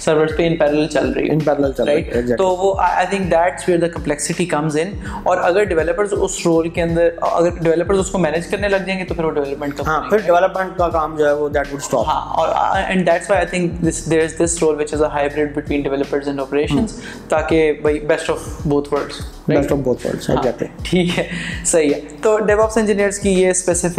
[0.05, 3.07] سرورز پہ ان پیرل چل رہی ہے ان پیرل چل رہی ہے تو وہ I
[3.11, 4.91] think that's where the complexity comes in
[5.23, 8.99] اور اگر ڈیولپرز اس رول کے اندر اگر ڈیولپرز اس کو مینج کرنے لگ جائیں
[9.01, 11.73] گے تو پھر وہ ڈیولپمنٹ کا ہاں پھر ڈیولپمنٹ کا کام جو ہے وہ دیٹ
[11.73, 12.49] وڈ سٹاپ ہاں اور
[12.83, 15.83] and that's why I think this there is this role which is a hybrid between
[15.83, 20.67] developers and operations تاکہ بھائی best of both worlds best of both worlds ہو جاتے
[20.91, 21.25] ٹھیک ہے
[21.67, 23.99] صحیح ہے تو ڈیو اپس انجینئرز کی یہ اسپیسیفک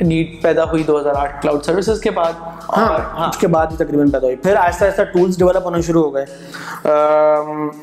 [0.00, 3.76] نیڈ uh, پیدا ہوئی 2008 کلاؤڈ سروسز کے بعد ہاں،, ہاں اس کے بعد ہی
[3.84, 6.24] تقریباً پیدا ہوئی پھر آہستہ آہستہ ٹولس ڈیولپ ہونا شروع ہو گئے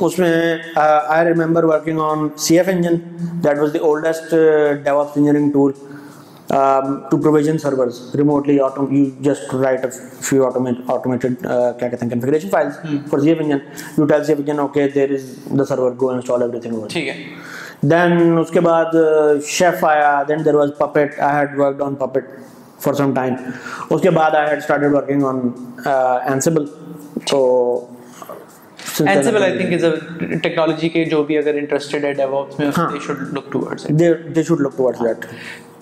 [0.05, 0.33] اس میں
[0.81, 2.95] I remember working on C F engine
[3.43, 4.29] that was the oldest
[4.83, 5.71] develop engineering tool
[7.09, 8.67] to provision servers remotely you
[9.23, 9.89] just write a
[10.21, 12.67] few automated کیا کہتے ہیں configuration file
[13.09, 13.57] for C F engine
[13.97, 17.23] you tell C F engine okay there is the server go install everything ٹھیک ہے
[17.89, 18.95] then اس کے بعد
[19.47, 22.29] Chef آیا then there was Puppet I had worked on Puppet
[22.83, 23.33] for some time
[23.89, 25.39] اس کے بعد I had started working on
[26.31, 26.65] Ansible
[27.29, 27.39] تو
[28.97, 32.25] technology کے جو بھی اگر انٹرسٹیڈ ہے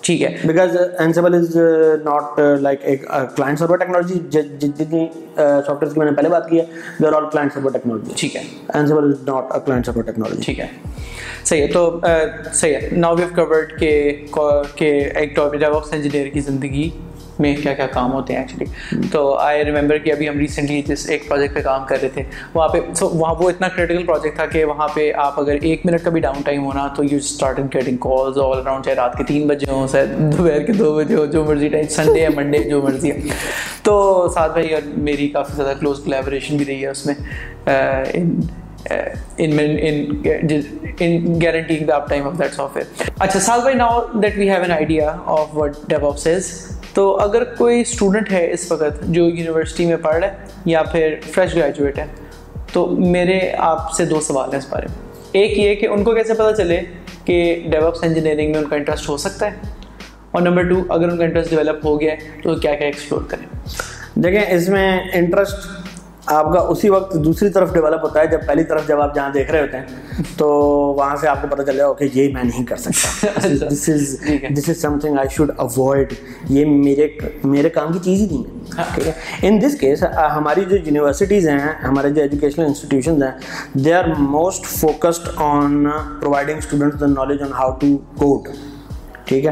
[0.06, 1.56] ٹھیک ہے بیکاز بکازل از
[2.04, 3.04] ناٹ لائک ایک
[3.36, 6.64] کلائنٹ سرور ٹیکنالوجی جتنی سافٹ uh, ویئر کی میں نے پہلے بات کی ہے
[7.00, 8.42] they are all client server technology ٹھیک ہے
[8.80, 8.92] is
[9.26, 10.66] not a client server technology ٹھیک ہے
[11.44, 14.30] صحیح ہے تو uh, صحیح ہے
[15.92, 16.88] انجینئر کی زندگی
[17.40, 21.08] میں کیا کیا کام ہوتے ہیں ایکچولی تو آئی ریمبر کہ ابھی ہم ریسنٹلی جس
[21.10, 22.22] ایک پروجیکٹ پہ کام کر رہے تھے
[22.54, 25.86] وہاں پہ سو وہاں وہ اتنا کریٹیکل پروجیکٹ تھا کہ وہاں پہ آپ اگر ایک
[25.86, 27.18] منٹ کا بھی ڈاؤن ٹائم ہونا تو you
[27.56, 30.94] in getting calls all around چاہے رات کے تین بجے ہوں چاہے دوپہر کے دو
[30.96, 33.20] بجے ہوں جو مرضی ٹائم سنڈے یا منڈے جو مرضی ہے
[33.84, 34.02] تو
[34.34, 37.14] ساتھ بھائی اور میری کافی زیادہ کلوز کلیبریشن بھی رہی ہے اس میں
[41.88, 45.92] آف دیٹ سافٹ ویئر اچھا سال by now that we have an idea of what
[46.26, 50.30] is تو اگر کوئی اسٹوڈنٹ ہے اس وقت جو یونیورسٹی میں پڑھ ہے
[50.70, 52.04] یا پھر فریش گریجویٹ ہے
[52.72, 53.38] تو میرے
[53.70, 55.02] آپ سے دو سوال ہیں اس بارے میں
[55.42, 56.80] ایک یہ کہ ان کو کیسے پتہ چلے
[57.24, 57.36] کہ
[57.70, 59.72] ڈیولپس انجینئرنگ میں ان کا انٹرسٹ ہو سکتا ہے
[60.32, 63.22] اور نمبر ٹو اگر ان کا انٹرسٹ ڈیولپ ہو گیا ہے تو کیا کیا ایکسپلور
[63.30, 63.46] کریں
[64.24, 65.66] دیکھیں اس میں انٹرسٹ
[66.32, 69.30] آپ کا اسی وقت دوسری طرف ڈیولپ ہوتا ہے جب پہلی طرف جب آپ جہاں
[69.32, 70.46] دیکھ رہے ہوتے ہیں تو
[70.98, 73.48] وہاں سے آپ کو پتہ چل جائے کہ اوکے یہ میں نہیں کر سکتا
[74.58, 76.12] this is something I should avoid
[76.50, 77.08] یہ میرے
[77.44, 79.12] میرے کام کی چیز ہی نہیں ہے
[79.48, 80.02] ان دس کیس
[80.36, 85.84] ہماری جو یونیورسٹیز ہیں ہمارے جو ایجوکیشنل انسٹیٹیوشنز ہیں they are most focused on
[86.20, 88.48] providing student knowledge on how to code
[89.28, 89.50] ٹھیک ہے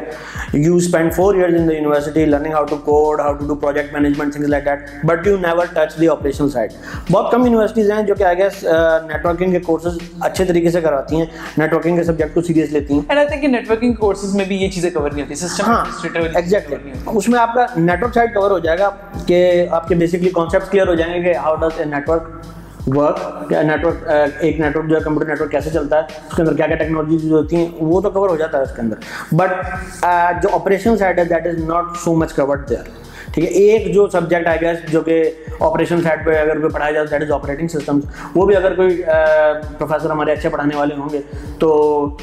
[0.64, 3.92] you spend four years in the university learning how to code how to do project
[3.94, 6.72] management things like that but you never touch the operation side
[7.10, 8.62] بہت کم universities ہیں جو کہ I guess
[9.08, 11.26] networking کے courses اچھے طریقے سے کراتی ہیں
[11.58, 14.90] نیٹ ورکنگ کے سبجیکٹ کو سیریس لیتی ہیں نیٹ ورکنگ کورسز میں بھی یہ چیزیں
[14.94, 15.84] کور نہیں ہوتی ہاں
[16.34, 18.90] ایگزیکٹلی اس میں آپ کا نیٹ ورک سائڈ کور ہو جائے گا
[19.26, 19.42] کہ
[19.80, 22.28] آپ کے بیسکلی کانسیپٹ کلیئر ہو جائیں گے کہ how a network
[22.86, 23.52] work
[23.84, 24.06] network
[24.40, 26.66] ایک نیٹ ورک جو ہے کمپیوٹر نیٹ ورک کیسے چلتا ہے اس کے اندر کیا
[26.66, 30.02] کیا ٹیکنالوجیز یوز ہوتی ہیں وہ تو کور ہو جاتا ہے اس کے اندر بٹ
[30.42, 32.90] جو آپریشن سائڈ ہے that is not so much covered there
[33.40, 35.22] ایک جو سبجیکٹ آ گیا جو کہ
[35.64, 36.00] آپریشن
[38.34, 38.78] وہ بھی اگر
[40.72, 41.20] ہوں گے
[41.58, 42.16] تو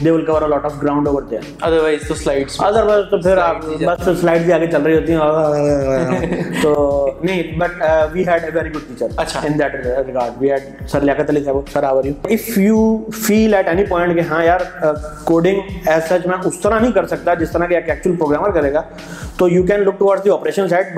[7.23, 7.79] نہیں بٹ
[8.87, 9.39] ٹیچر اچھا۔
[14.29, 14.57] ہاں
[15.25, 17.67] کوڈنگ ایز سچ میں اس طرح نہیں کر سکتا جس طرح
[20.69, 20.97] سائڈ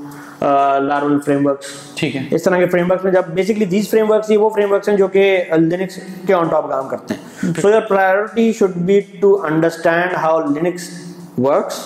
[0.43, 4.09] لارول فریم ورکس ٹھیک ہے اس طرح کے فریم ورکس میں جب بیسکلی دیز فریم
[4.11, 5.23] ورکس یہ وہ فریم ورکس ہیں جو کہ
[5.57, 10.39] لینکس کے آن ٹاپ کام کرتے ہیں so your priority should be to understand how
[10.53, 10.89] Linux
[11.37, 11.81] works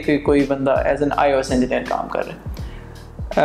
[0.06, 3.42] کہ کوئی بندہ as an I O S engineer کام کر رہے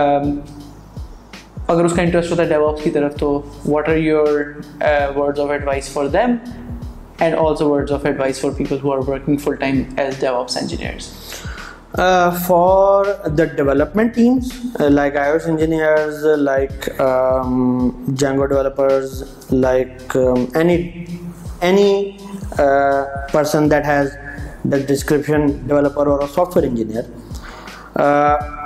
[1.72, 3.30] اگر اس کا انٹرسٹ ہوتا ہے ڈیو آپس کی طرف تو
[3.66, 4.26] what are your
[5.16, 6.34] words of advice for them
[7.18, 11.08] and also words of advice for people who are working full time as devops engineers
[12.46, 13.04] for
[13.38, 14.50] the development teams
[14.80, 19.22] like I engineers like Django developers
[19.52, 20.76] like any
[21.60, 22.02] any
[23.32, 24.12] person that has
[24.72, 28.63] the description developer اور software engineer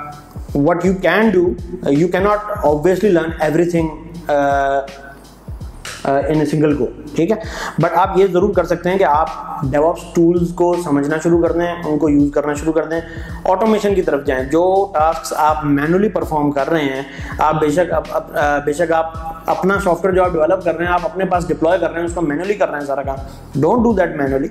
[0.67, 1.43] what you can do,
[2.01, 3.31] you cannot obviously learn
[3.69, 4.29] everything
[6.09, 7.35] in single go ٹھیک ہے
[7.83, 9.29] but آپ یہ ضرور کر سکتے ہیں کہ آپ
[9.71, 12.99] ڈیوپس ٹولز کو سمجھنا شروع کر دیں ان کو یوز کرنا شروع کر دیں
[13.51, 17.01] آٹومیشن کی طرف جائیں جو ٹاسک آپ مینولی پرفارم کر رہے ہیں
[17.37, 18.15] آپ بے شک
[18.65, 19.11] بے شک آپ
[19.57, 21.99] اپنا سافٹ ویئر جو آپ ڈیولپ کر رہے ہیں آپ اپنے پاس ڈپلوائے کر رہے
[21.99, 24.47] ہیں اس کو مینولی کر رہے ہیں سارا کام don't do that manually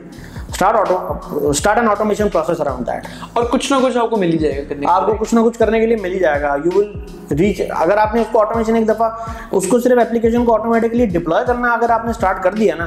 [0.63, 4.63] start and automation process around that اور کچھ نہ کچھ آپ کو مل ہی جائے
[4.69, 7.37] گا آپ کو کچھ نہ کچھ کرنے کے لیے مل ہی جائے گا یو ول
[7.39, 9.11] ریچ اگر آپ نے اس کو آٹومیشن ایک دفعہ
[9.59, 12.87] اس کو صرف اپلیکیشن کو آٹومیٹکلی ڈپلوائے کرنا اگر آپ نے اسٹارٹ کر دیا نا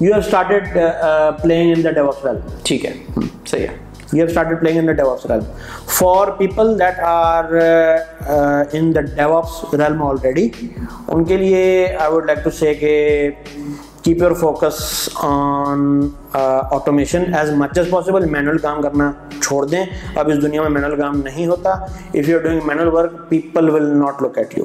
[0.00, 0.76] you have started
[1.42, 2.92] playing in the devops world ٹھیک ہے
[3.50, 3.66] صحیح ہے
[4.12, 5.40] you have started playing in the devops world
[5.98, 7.52] for people that are
[8.72, 9.00] in the
[9.36, 10.48] devops world
[11.06, 12.92] ان کے لیے I would like to say کہ
[14.04, 14.78] keep your focus
[15.24, 15.80] on
[16.76, 19.10] automation as much as possible manual کام کرنا
[19.42, 19.82] چھوڑ دیں
[20.20, 23.70] اب اس دنیا میں manual کام نہیں ہوتا if you are doing manual work people
[23.74, 24.64] will not look at you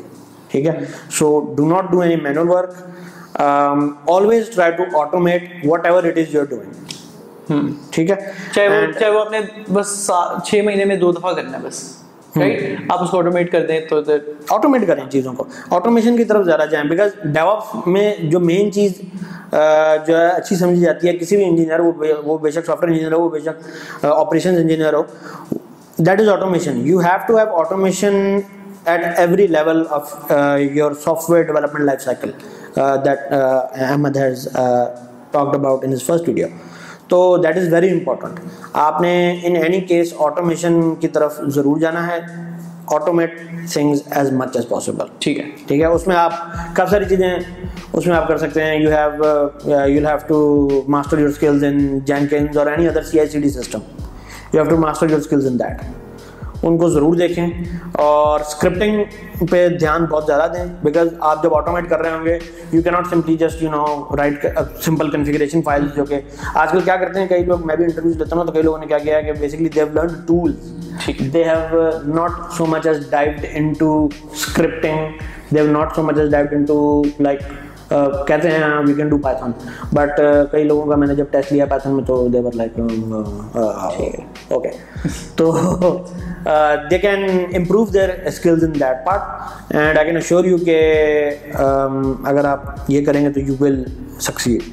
[0.52, 0.78] ٹھیک ہے
[1.20, 2.74] so do not do any manual work
[4.18, 5.50] always try to automate
[5.86, 8.16] whatever it is you doing ٹھیک ہے
[8.56, 9.40] چاہے وہ آپ نے
[9.74, 10.10] بس
[10.48, 11.82] چھ مہینے میں دو دفعہ کرنا ہے بس
[12.90, 14.00] آپ اس کو آٹومیٹ کر دیں تو
[14.56, 19.02] آٹومیٹ کریں چیزوں کو آٹومیشن کی طرف زیادہ جائیں بیکاز ڈیوپ میں جو مین چیز
[19.52, 21.80] جو ہے اچھی سمجھی جاتی ہے کسی بھی انجینئر
[22.26, 25.02] وہ بے شک سافٹ ویئر انجینئر ہو وہ بے شک operation engineer who
[26.06, 28.16] that is automation you have to have automation
[28.86, 30.32] at every level of
[30.74, 30.92] your
[31.30, 32.32] software development life cycle
[33.06, 33.34] that
[33.90, 34.48] Ahmed has
[35.32, 35.94] talked about in
[36.28, 36.48] video
[37.08, 38.40] تو that is very important
[38.82, 42.20] آپ نے in any case automation کی طرف ضرور جانا ہے
[42.94, 43.38] automate
[43.74, 46.32] things as much as possible ٹھیک ہے ٹھیک ہے اس میں آپ
[46.76, 47.28] کافی ساری چیزیں
[47.94, 51.78] اس میں آپ کر سکتے ہیں you have you have to master your skills in
[52.06, 53.80] Jenkins اور any other C I C D system
[54.54, 55.82] you have to master your skills in that
[56.66, 57.46] ان کو ضرور دیکھیں
[58.06, 62.38] اور اسکرپٹنگ پہ دھیان بہت زیادہ دیں بیکاز آپ جب آٹومیٹ کر رہے ہوں گے
[62.72, 63.86] یو کی not simply just you know
[64.18, 64.46] write
[64.86, 66.20] simple configuration file جو کہ
[66.54, 68.78] آج کل کیا کرتے ہیں کئی لوگ میں بھی انٹرویوز دیتا ہوں تو کئی لوگوں
[68.80, 71.82] نے کیا کیا ہے کہ بیسکلی دیو لرن ٹولس ٹھیک they have
[72.14, 73.92] not so much as dived in to
[74.32, 77.40] scripting not so much as dived انائک
[78.28, 79.52] کہتے ہیں we can do Python
[79.94, 80.20] but
[80.52, 82.80] کئی لوگوں کا میں نے جب ٹیسٹ لیا پائتھن میں تو دیور لائک
[84.52, 84.72] اوکے
[85.36, 85.52] تو
[86.90, 87.24] they can
[87.56, 90.78] improve their skills in that part and I can assure you کہ
[92.30, 93.84] اگر آپ یہ کریں گے تو یو ول
[94.28, 94.64] سکسیڈ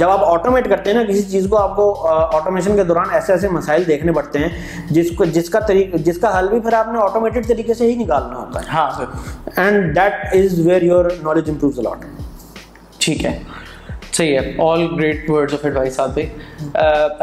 [0.00, 3.32] جب آپ آٹومیٹ کرتے ہیں نا کسی چیز کو آپ کو آٹومیشن کے دوران ایسے
[3.32, 5.58] ایسے مسائل دیکھنے پڑتے ہیں جس کو جس کا
[6.04, 8.90] جس کا حل بھی پھر آپ نے آٹومیٹڈ طریقے سے ہی نکالنا ہوتا ہے ہاں
[8.96, 11.94] sir and that is where your knowledge improve
[13.00, 13.38] ٹھیک ہے
[14.18, 16.22] صحیح ہے all great word of advice آپ پہ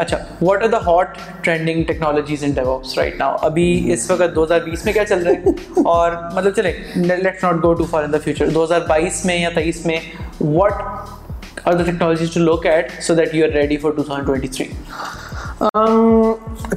[0.02, 4.44] اچھا what are the hot trending technologies in DevOps right now ابھی اس وقت دو
[4.44, 8.04] ہزار بیس میں کیا چل رہا ہے اور مطلب چلے let's not go too far
[8.04, 10.00] in the future دو ہزار بائیس میں یا تیئیس میں
[10.42, 10.82] what
[11.68, 14.48] are the technologies to look at so that you are ready for two thousand twenty
[14.58, 14.68] three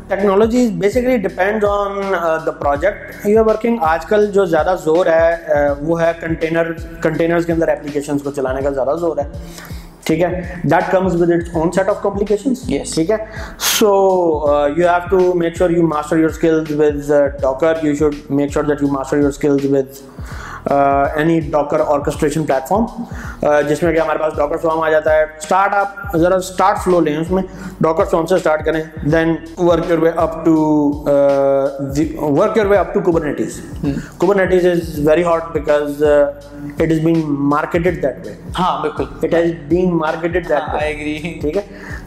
[0.08, 2.00] technology basically depend on
[2.46, 7.46] the project you are working آج کل جو زیادہ زور ہے وہ ہے کنٹینر کنٹینرز
[7.46, 9.26] کے اندر اپلیکیشنس کو چلانے کا زیادہ زور ہے
[10.08, 10.28] ٹھیک ہے
[10.70, 12.52] that comes with its own set of complication
[12.94, 13.16] ٹھیک ہے
[13.78, 13.88] so
[14.76, 17.10] you have to make sure you master your skills with
[17.42, 19.96] Docker you should make sure that you master your skills with
[20.66, 25.74] any Docker orchestration platform جس میں کہ ہمارے پاس Docker form آ جاتا ہے start
[25.74, 27.42] آپ ذرا اسٹارٹ فلو لیں اس میں
[27.80, 30.54] ڈاکر فارم سے اسٹارٹ کریں then work your way up to
[32.34, 33.60] work your way up to Kubernetes
[34.18, 37.22] Kubernetes is very hot because it is being
[37.54, 41.62] marketed that way ہاں بالکل it has being marketed that way ٹھیک ہے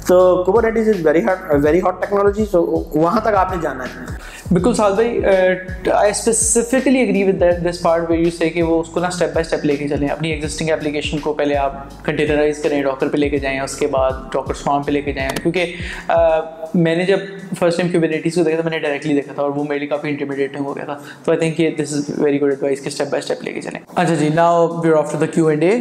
[0.07, 2.61] تو Kubernetes is very hot very hot technology so
[2.93, 4.19] وہاں تک آپ نے جانا ہے
[4.53, 5.09] بالکل سال بھائی
[5.95, 9.33] I specifically agree with this part we you say کہ وہ اس کو نا اسٹیپ
[9.33, 13.17] بائی اسٹیپ لے کے چلیں اپنی ایگزیسٹنگ اپلیکیشن کو پہلے آپ کنٹینرائز کریں ڈاکٹر پہ
[13.17, 15.75] لے کے جائیں اس کے بعد ڈاکٹر فارم پہ لے کے جائیں کیونکہ
[16.73, 17.19] میں نے جب
[17.59, 19.87] فرسٹ ٹائم کیوبینٹیز کو دیکھا تھا میں نے ڈائریکٹلی دیکھا تھا اور وہ میرے لیے
[19.87, 22.89] کافی انٹرمیڈیٹنگ ہو گیا تھا تو آئی تھنک یہ this is very good advice کے
[22.89, 25.71] اسٹیپ بائی اسٹیپ لے کے چلیں اچھا جی now where after the Q and A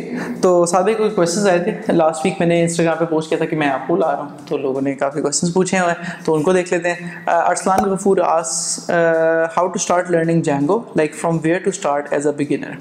[0.43, 3.47] تو سادے کوئی کوشچنس آئے تھے لاسٹ ویک میں نے انسٹاگرام پہ پوسٹ کیا تھا
[3.51, 6.25] کہ میں آپ کو لا رہا ہوں تو لوگوں نے کافی کوشچنس پوچھے ہوئے ہیں
[6.25, 8.57] تو ان کو دیکھ لیتے ہیں ارسلان غفور آس
[8.91, 12.77] how to start learning Django like from where to start as a beginner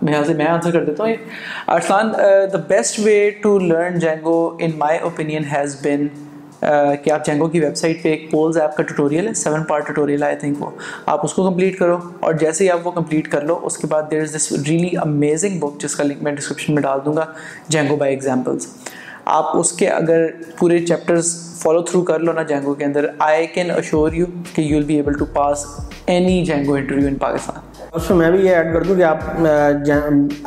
[0.00, 1.14] میں آنسر کر دیتا ہوں
[1.74, 2.10] Arsalan
[2.52, 6.06] the best way to learn Django in my opinion has been
[6.60, 9.86] کہ آپ جینگو کی ویب سائٹ پہ ایک پولز ایپ کا ٹوٹوریل ہے seven part
[9.86, 10.70] tutorial I think وہ
[11.10, 13.86] آپ اس کو کمپلیٹ کرو اور جیسے ہی آپ وہ کمپلیٹ کر لو اس کے
[13.90, 17.14] بعد there is this really amazing book جس کا لنک میں ڈسکرپشن میں ڈال دوں
[17.16, 17.24] گا
[17.68, 18.66] جینگو بائی ایگزامپلس
[19.34, 20.26] آپ اس کے اگر
[20.58, 24.62] پورے چیپٹرز فالو تھرو کر لو نا جینگو کے اندر آئی کین اشور یو کہ
[24.62, 25.64] you will be able to pass
[26.06, 29.18] any Django interview in Pakistan میں بھی یہ ایڈ کر دوں کہ آپ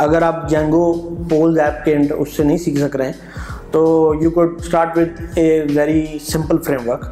[0.08, 0.92] اگر آپ جینگو
[1.30, 5.38] پولز ایپ کے اس سے نہیں سیکھ سک رہے ہیں تو you could start with
[5.40, 5.44] a
[5.76, 6.58] very simple
[6.90, 7.04] framework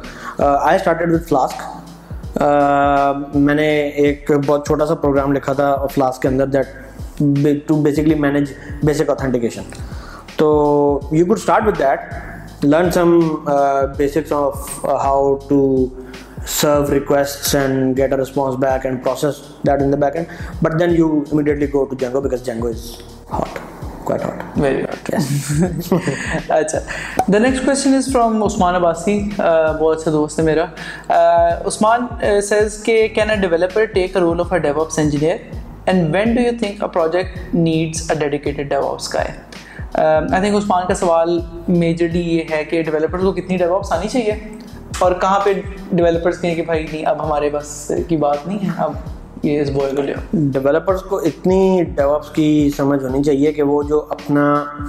[0.42, 2.36] I started with Flask
[3.36, 3.68] میں نے
[4.06, 8.52] ایک بہت چھوٹا سا پروگرام لکھا تھا فلاسک کے اندر that to basically manage
[8.84, 9.62] basic authentication
[10.36, 10.50] تو
[11.12, 13.18] you could start with that learn some
[13.96, 14.70] basics of
[15.04, 15.60] how to
[16.60, 20.94] serve request and get a response back and process that in the backend but then
[20.98, 22.90] you immediately go to Django because Django is
[23.32, 23.58] hot
[26.48, 26.78] اچھا
[27.32, 30.64] the next question is from Usman Abbasi بہت سا دوست ہیں میرا
[31.66, 32.06] عثمان
[32.48, 35.36] سیلس کے can a developer take off a DevOps engineer
[35.88, 38.72] and when do you think project needs a dedicated
[39.94, 44.34] کاثمان کا سوال میجرلی یہ ہے کہ ڈیولپر کو کتنی ڈیولپس آنی چاہیے
[45.04, 45.52] اور کہاں پہ
[45.92, 48.92] ڈیولپرس کے ہیں کہ بھائی نہیں اب ہمارے بس کی بات نہیں ہے اب
[49.42, 50.14] یہ اس بوائے لیے
[50.52, 54.44] ڈیولپرس کو اتنی ڈیولپس کی سمجھ ہونی چاہیے کہ وہ جو اپنا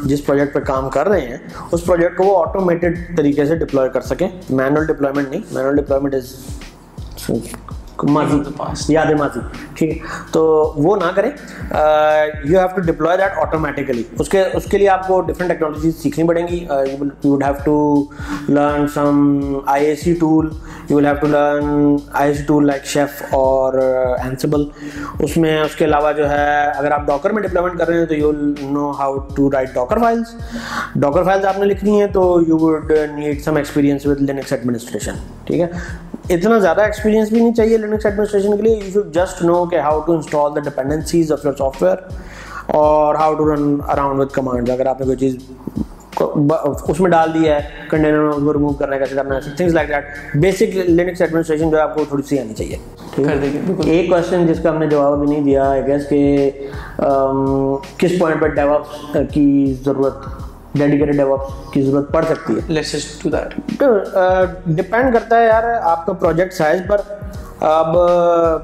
[0.05, 1.37] جس پروجیکٹ پہ کام کر رہے ہیں
[1.71, 6.15] اس پروجیکٹ کو وہ آٹومیٹڈ طریقے سے ڈپلوائے کر سکیں مینول ڈپلائمنٹ نہیں مینول ڈپلائمنٹ
[6.15, 6.33] از
[8.13, 9.39] ماضی یاد ماضی
[9.75, 10.41] ٹھیک ہے تو
[10.75, 15.07] وہ نہ کریں you have to deploy that automatically اس اس کے کے لیے آپ
[15.07, 16.57] کو ڈفرنٹ ٹیکنالوجیز سیکھنی پڑیں گی
[16.91, 18.03] you have to
[18.49, 19.23] learn some
[19.73, 20.49] I A C tool
[20.89, 23.73] you have to learn I A C tool like Chef اور
[25.19, 28.05] اس میں اس کے علاوہ جو ہے اگر آپ ڈاکر میں ڈپلائمنٹ کر رہے ہیں
[28.05, 28.31] تو you
[28.71, 30.35] know how to write Docker files
[31.01, 35.15] Docker files آپ نے لکھنی ہے تو you would need some experience with Linux administration
[35.45, 35.67] ٹھیک ہے
[36.33, 39.79] اتنا زیادہ ایکسپیرینس بھی نہیں چاہیے لینکس ایڈمنسٹریشن کے لیے یو شوڈ جسٹ نو کہ
[39.79, 41.97] how to install the dependencies of your software
[42.75, 45.35] اور how to run around with command اگر آپ نے کوئی چیز
[46.87, 49.55] اس میں ڈال دیا ہے کنٹینر میں اس کو ریموو کرنا ہے کیسے کرنا ہے
[49.57, 52.77] things like that basic Linux administration جو ہے آپ کو تھوڑی سی آنی چاہیے
[53.91, 56.51] ایک کوشچن جس کا ہم نے جواب بھی نہیں دیا آئی گیس کہ
[57.97, 59.47] کس پوائنٹ پر ڈیولپس کی
[59.85, 63.43] ضرورت ڈیڈیکیٹڈ ڈیوپس کی ضرورت پڑ سکتی ہے
[64.65, 67.01] ڈپینڈ uh, کرتا ہے یار آپ کا پروجیکٹ سائز پر
[67.69, 68.59] اب uh,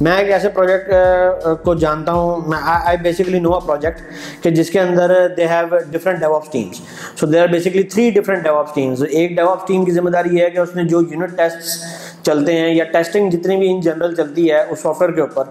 [0.00, 4.70] میں ایک ایسے پروجیکٹ uh, کو جانتا ہوں I basically know a project کہ جس
[4.70, 6.80] کے اندر they have different DevOps teams
[7.20, 10.36] so they are basically three different DevOps teams ایک ڈیو آفس ٹیم کی ذمہ داری
[10.38, 13.80] یہ ہے کہ اس نے جو یونٹ ٹیسٹ چلتے ہیں یا ٹیسٹنگ جتنی بھی ان
[13.80, 15.46] جنرل چلتی ہے اس سافٹ ویئر کے اوپر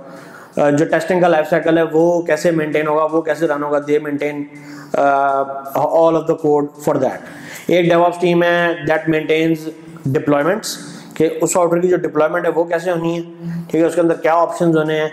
[0.58, 3.98] جو ٹیسٹنگ کا لائف سائیکل ہے وہ کیسے مینٹین ہوگا وہ کیسے رن ہوگا they
[4.04, 4.44] maintain
[5.00, 9.68] all of the code for that that ایک ڈیو ٹیم ہے مینٹینز
[10.14, 10.76] ڈپلائمنٹس
[11.18, 13.22] کہ اس ویئر کی جو ڈپلائمنٹ ہے وہ کیسے ہونی ہے
[13.70, 15.10] ٹھیک ہے اس کے اندر کیا آپشنز ہونے ہیں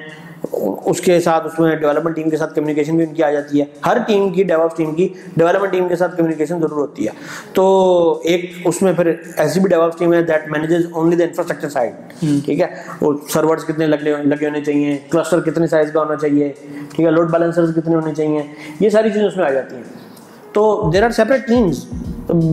[0.90, 3.60] اس کے ساتھ اس میں ڈیولپمنٹ ٹیم کے ساتھ کمیونیکیشن بھی ان کی آ جاتی
[3.60, 7.10] ہے ہر ٹیم کی ڈیولپ ٹیم کی ڈیولپمنٹ ٹیم کے ساتھ کمیونیکیشن ضرور ہوتی ہے
[7.54, 7.64] تو
[8.32, 12.14] ایک اس میں پھر ایسی بھی ڈیولپ ٹیم ہے that manages only the infrastructure side
[12.20, 12.66] ٹھیک ہے
[13.00, 16.52] وہ سرورس کتنے لگے لگے ہونے چاہیے کلسٹر کتنے سائز کا ہونا چاہیے
[16.96, 18.42] ٹھیک ہے لوڈ بیلنسرز کتنے ہونے چاہیے
[18.80, 19.82] یہ ساری چیزیں اس میں آ جاتی ہیں
[20.52, 21.84] تو there are separate teams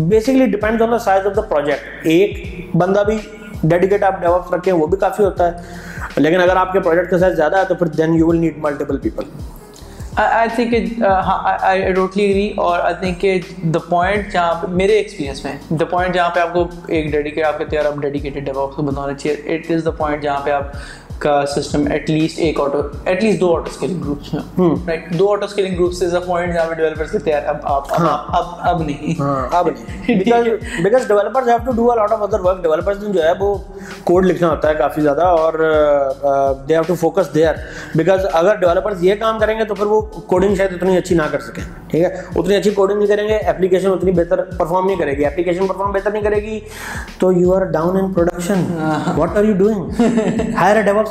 [0.09, 3.17] basically depend on the size of the project ایک بندہ بھی
[3.63, 5.79] ڈیڈیکیٹ آپ ڈیولپ رکھیں وہ بھی کافی ہوتا ہے
[6.17, 8.57] لیکن اگر آپ کے پروجیکٹ کا سائز زیادہ ہے تو پھر then you will need
[8.67, 9.23] multiple people
[10.23, 13.25] I think I totally agree اور آئی تھنک
[13.73, 17.45] دا پوائنٹ جہاں پہ میرے ایکسپیرینس میں دا پوائنٹ جہاں پہ آپ کو ایک ڈیڈیکیٹ
[17.45, 20.51] آپ کے تیار آپ ڈیڈیکیٹڈ ڈیو کو بنانا چاہیے اٹ از دا پوائنٹ جہاں پہ
[20.51, 20.75] آپ
[21.21, 24.39] کا سسٹم ایٹ لیسٹ ایک آٹو ایٹ لیسٹ دو آٹو اسکیلنگ گروپس ہیں
[24.87, 27.93] right do auto scaling groups is a point جہاں پہ ڈیولپرس کہتے ہیں اب آپ
[27.93, 28.53] اب ہاں.
[28.69, 29.47] اب نہیں ہاں.
[29.57, 30.23] اب نہیں
[30.83, 33.53] because developers have to do a lot of other work developers جو ہے وہ
[34.03, 35.59] کوڈ لکھنا ہوتا ہے کافی زیادہ اور
[36.69, 37.55] they have to focus there
[37.95, 40.01] because اگر ڈیولپرز یہ کام کریں گے تو پھر وہ
[40.33, 43.37] کوڈنگ شاید اتنی اچھی نہ کر سکیں ٹھیک ہے اتنی اچھی کوڈنگ نہیں کریں گے
[43.53, 46.59] اپلیکیشن اتنی بہتر پرفارم نہیں کرے گی اپلیکیشن پرفارم بہتر نہیں کرے گی
[47.19, 48.63] تو you are down in production
[49.17, 51.09] what are you doing hire develop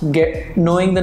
[0.00, 0.94] تھوڑا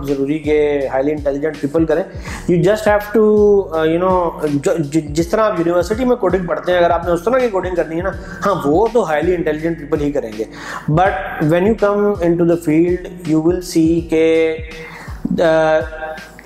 [0.06, 0.56] ضروری کہ
[0.92, 2.02] ہائیلی انٹیلیجنٹ پیپل کریں
[2.48, 6.90] you just have to you know جس طرح آپ یونیورسٹی میں کوڈنگ پڑھتے ہیں اگر
[6.94, 8.10] آپ نے اس طرح کی کوڈنگ کرنی ہے نا
[8.46, 10.44] ہاں وہ تو ہائیلی انٹیلیجنٹ پیپل ہی کریں گے
[10.88, 14.24] but when you come into the field you will see کہ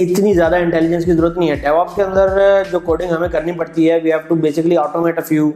[0.01, 2.29] اتنی زیادہ انٹیلیجنس کی ضرورت نہیں ہے آپ کے اندر
[2.73, 5.51] جو کوڈنگ ہمیں کرنی پڑتی ہے we have to basically automate a few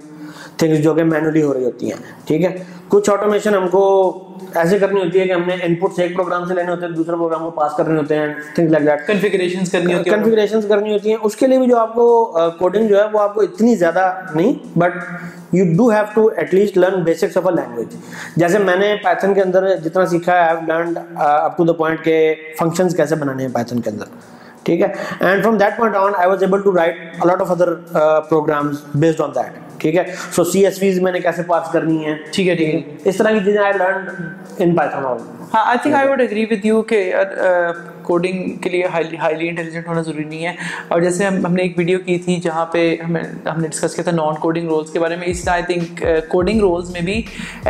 [0.59, 2.55] things جو کہ مینولی ہو رہی ہوتی ہیں ٹھیک ہے
[2.89, 3.81] کچھ آٹومیشن ہم کو
[4.61, 6.93] ایسے کرنی ہوتی ہے کہ ہم نے ان پٹس ایک پروگرام سے لینے ہوتے ہیں
[6.93, 10.67] دوسرے پروگرام کو پاس کرنے ہوتے ہیں تھنگس لائک دیٹ کنفیگریشنز کرنی ہوتی ہیں کنفیگریشنز
[10.69, 12.07] کرنی ہوتی ہیں اس کے لیے بھی جو آپ کو
[12.59, 14.99] کوڈنگ جو ہے وہ آپ کو اتنی زیادہ نہیں but
[15.55, 17.97] you do have to at least learn basics of a language
[18.41, 22.05] جیسے میں نے پائتھن کے اندر جتنا سیکھا ہے I have up to the point
[22.05, 24.15] کے فنکشنز کیسے بنانے ہیں پائتھن کے اندر
[24.65, 27.75] ٹھیک ہے and from that point on I was able to write a lot of other
[28.29, 30.03] programs based on that ٹھیک ہے
[30.37, 33.17] سو سی ایس ویز میں نے کیسے پاس کرنی ہے ٹھیک ہے ٹھیک ہے اس
[33.17, 34.05] طرح کی چیزیں آئی لرن
[34.65, 35.23] ان پائتھون
[35.55, 37.71] ہاں I think I would agree with you کہ uh,
[38.07, 38.87] کوڈنگ کے لیے
[39.21, 40.55] ہائیلی انٹیلیجنٹ ہونا ضروری نہیں ہے
[40.95, 44.03] اور جیسے ہم ہم نے ایک ویڈیو کی تھی جہاں پہ ہم نے ڈسکس کیا
[44.05, 47.21] تھا نان کوڈنگ رولس کے بارے میں اس طرح آئی تھنک کوڈنگ رولز میں بھی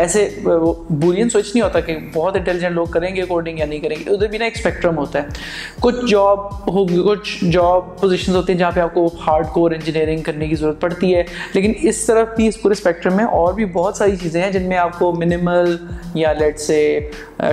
[0.03, 3.97] ایسے بولین سوچ نہیں ہوتا کہ بہت انٹیلیجنٹ لوگ کریں گے کوڈنگ یا نہیں کریں
[4.05, 5.41] گے ادھر بھی نا ایک اسپیکٹرم ہوتا ہے
[5.81, 10.23] کچھ جاب ہوگی کچھ جاب پوزیشنز ہوتی ہیں جہاں پہ آپ کو ہارڈ کور انجینئرنگ
[10.29, 11.23] کرنے کی ضرورت پڑتی ہے
[11.55, 14.69] لیکن اس طرف بھی اس پورے اسپیکٹرم میں اور بھی بہت ساری چیزیں ہیں جن
[14.69, 15.77] میں آپ کو منیمل
[16.15, 16.79] یا let's say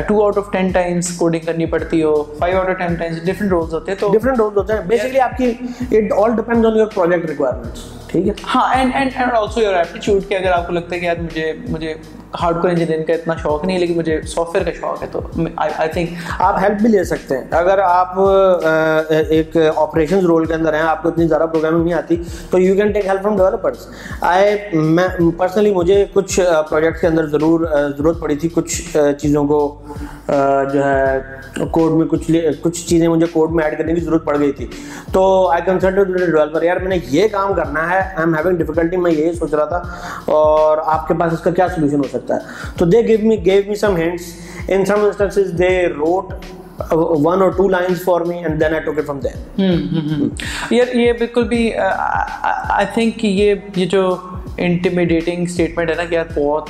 [0.07, 3.95] two out of ten times coding کرنی پڑتی ہو فائیو آؤٹ ضرورت
[28.19, 28.81] پڑی تھی کچھ
[29.21, 29.59] چیزوں کو
[31.73, 32.31] کوڈ میں کچھ
[32.61, 34.65] کچھ چیزیں مجھے کوڈ میں ایڈ کرنے کی ضرورت پڑ گئی تھی
[35.11, 35.23] تو
[35.53, 39.11] آئی کنسلٹ ڈیولپر یار میں نے یہ کام کرنا ہے آئی ایم ہیونگ ڈیفیکلٹی میں
[39.11, 39.81] یہی سوچ رہا تھا
[40.35, 43.35] اور آپ کے پاس اس کا کیا سولوشن ہو سکتا ہے تو they gave me
[43.45, 44.31] gave me some hands
[44.67, 46.33] in some instances they wrote
[46.93, 50.29] one اور two lines for me and then I took it from دین
[50.71, 54.15] یار یہ بالکل بھی آئی تھنک یہ جو
[54.57, 56.69] انٹیمیڈیٹنگ اسٹیٹمنٹ ہے نا کہ یار بہت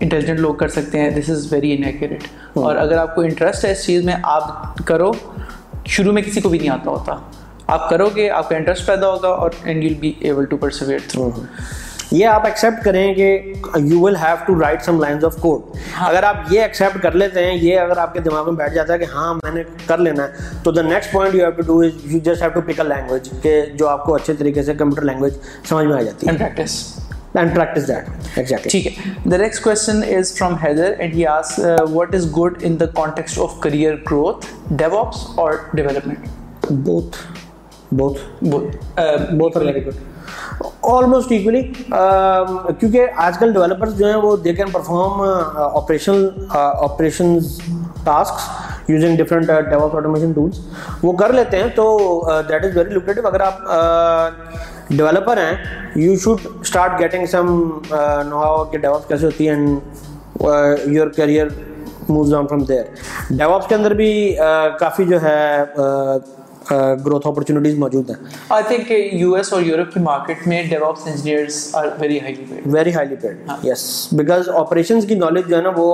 [0.00, 2.24] انٹیلیجنٹ لوگ کر سکتے ہیں this is very inaccurate
[2.58, 4.50] اور اگر آپ کو انٹرسٹ ہے اس چیز میں آپ
[4.86, 5.10] کرو
[5.96, 7.16] شروع میں کسی کو بھی نہیں آتا ہوتا
[7.74, 10.56] آپ کرو گے آپ کا انٹرسٹ پیدا ہوگا اور and you be able to
[11.08, 11.30] through
[12.12, 13.26] یہ آپ ایکسیپٹ کریں کہ
[13.80, 15.76] you will have to write some lines of code
[16.06, 18.92] اگر آپ یہ ایکسیپٹ کر لیتے ہیں یہ اگر آپ کے دماغ میں بیٹھ جاتا
[18.92, 21.62] ہے کہ ہاں میں نے کر لینا ہے تو the next point you have to
[21.66, 24.62] do is you just have to pick a language کہ جو آپ کو اچھے طریقے
[24.62, 25.34] سے کمپیوٹر لینگویج
[25.68, 26.64] سمجھ میں آ جاتی ہے
[27.36, 28.90] آج کل
[43.52, 45.20] ڈیولپر جو ہیں وہ they can perform
[45.56, 47.38] operation
[48.94, 49.16] Uh,
[51.74, 53.58] تو دیٹ از ویری لوکیٹ اگر آپ
[54.90, 57.34] ڈیولپر uh, ہیں یو شوڈ اسٹارٹ گیٹنگس
[59.08, 59.54] کیسے ہوتی ہے
[64.40, 65.40] uh, کافی جو ہے
[67.04, 68.16] گروتھ اپرچونیٹیز موجود ہیں
[68.56, 68.90] آئی تھنک
[69.20, 73.16] یو ایس اور یورپ کی مارکیٹ میں DevOps engineers are very highly paid very highly
[73.22, 73.82] paid yes
[74.18, 75.90] because operations کی نالج جو ہے نا وہ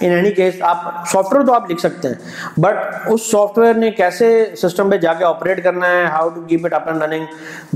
[0.00, 2.76] ان اینی کیس آپ سافٹ ویئر تو آپ لکھ سکتے ہیں بٹ
[3.12, 4.28] اس سافٹ ویئر نے کیسے
[4.62, 7.24] سسٹم پہ جا کے آپریٹ کرنا ہے how to keep it up and running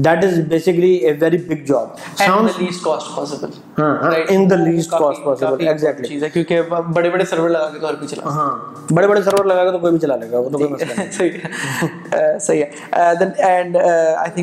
[0.05, 4.91] that is basically a very big job sound least cost possible ہاں in the least
[4.91, 6.61] cost possible exactly چیز ہے کیونکہ
[6.93, 8.51] بڑے بڑے سرور لگا کے تو ہر کوئی چلا ہاں
[8.95, 10.93] بڑے بڑے سرور لگا کے تو کوئی بھی چلا لے گا وہ تو کوئی مسئلہ
[10.97, 12.33] نہیں صحیح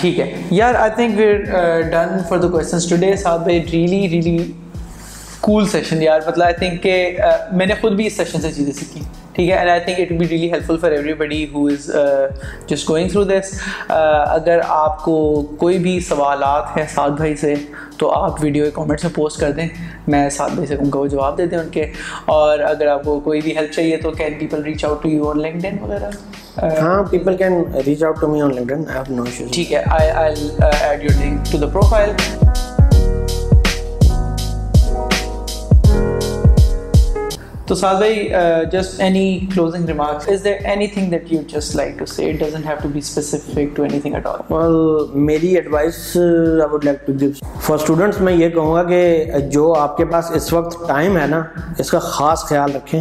[0.00, 0.28] ٹھیک ہے
[5.40, 7.18] اسکول سیشن یار مطلب آئی تھنک کہ
[7.56, 9.00] میں نے خود بھی اس سیشن سے چیزیں سیکھی
[9.34, 11.90] ٹھیک ہے and I think it be really helpful for everybody who is
[12.70, 13.52] just going through this
[14.32, 15.14] اگر آپ کو
[15.58, 17.54] کوئی بھی سوالات ہیں سعد بھائی سے
[17.98, 19.66] تو آپ ویڈیو کامنٹس میں پوسٹ کر دیں
[20.14, 21.86] میں سعد بھائی سے ان کا وہ جواب دے دیں ان کے
[22.34, 25.30] اور اگر آپ کو کوئی بھی ہیلپ چاہیے تو can people reach out to you
[25.30, 26.10] on in وغیرہ
[26.80, 30.48] ہاں people can reach out to to me on link ٹھیک ہے I I
[30.90, 32.10] add your the profile
[37.70, 38.14] تو ساز بھائی
[38.72, 42.38] just any closing remarks is there anything that you just like to say it
[42.40, 46.84] doesn't have to be specific to anything at all well میری advice I would
[46.84, 47.30] like to give
[47.66, 51.26] for students میں یہ کہوں گا کہ جو آپ کے پاس اس وقت time ہے
[51.30, 51.40] نا
[51.78, 53.00] اس کا خاص خیال رکھیں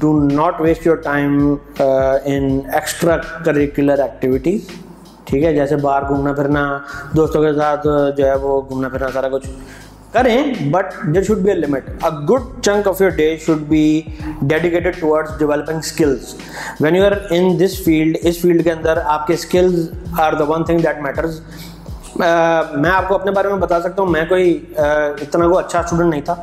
[0.00, 1.38] do not waste your time
[1.78, 4.58] in extra curricular activity
[5.26, 6.64] ٹھیک ہے جیسے باہر گھومنا پھرنا
[7.16, 9.46] دوستوں کے ساتھ جو ہے وہ گھومنا پھرنا سارا کچھ
[10.16, 10.36] کریں
[10.70, 13.80] but there should be a limit a good chunk of your day should be
[14.52, 16.34] dedicated towards developing skills
[16.80, 19.88] when you are in this field us field کے اندر آپ کے skills
[20.26, 21.40] are the one thing that matters
[22.18, 25.80] میں آپ کو اپنے بارے میں بتا سکتا ہوں میں کوئی uh, اتنا کو اچھا
[25.80, 26.34] اسٹوڈنٹ نہیں تھا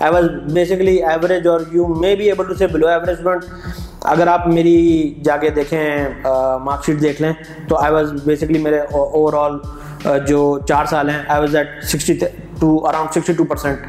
[0.00, 4.46] آئی واز بیسکلی ایوریج اور you may be able to below average student اگر آپ
[4.54, 5.80] میری جا کے دیکھیں
[6.24, 7.32] مارک uh, شیٹ دیکھ لیں
[7.68, 11.82] تو آئی واز بیسکلی میرے اوور آل uh, جو چار سال ہیں I was at
[11.92, 12.18] sixty
[12.60, 13.82] to around 62%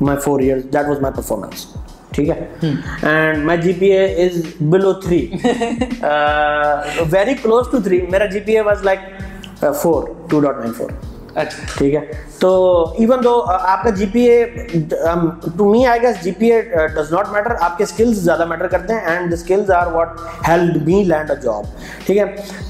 [0.00, 0.64] my my four years.
[0.76, 1.62] That was performance.
[2.16, 2.22] G
[3.78, 4.02] P A
[8.82, 9.00] like
[12.42, 12.52] دو
[13.50, 14.36] آپ کا G P A
[15.56, 16.60] to me I guess G P A
[16.94, 19.34] does not matter آپ کے skills زیادہ matter کرتے ہیں and
[19.68, 20.08] the what
[21.42, 21.64] job
[22.06, 22.24] ٹھیک ہے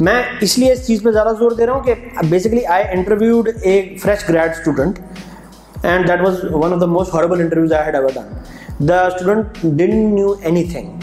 [0.08, 1.94] میں اس لیے اس چیز پہ زیادہ زور دے رہا ہوں کہ
[2.30, 3.74] basically I interviewed a
[4.04, 4.94] fresh grad student
[5.90, 6.20] and that
[6.72, 7.48] of the most horrible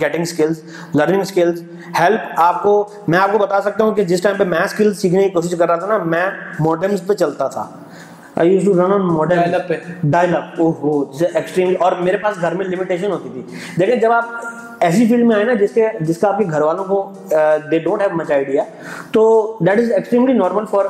[0.00, 0.40] getting
[0.94, 1.52] learning
[1.98, 2.72] help آپ کو
[3.08, 5.54] میں آپ کو بتا سکتا ہوں کہ جس ٹائم پہ میں اسکلس سیکھنے کی کوشش
[5.58, 6.26] کر رہا تھا نا میں
[6.60, 7.66] موڈمس پہ چلتا تھا
[11.80, 13.42] اور میرے پاس گھر میں لمیٹیشن ہوتی تھی
[13.80, 14.28] دیکھیں جب آپ
[14.86, 16.98] ایسی فیلڈ میں آئے نا جس کے جس کا آپ کے گھر والوں کو
[17.70, 18.62] they don't have much idea
[19.12, 19.24] تو
[19.66, 20.84] that is extremely normal for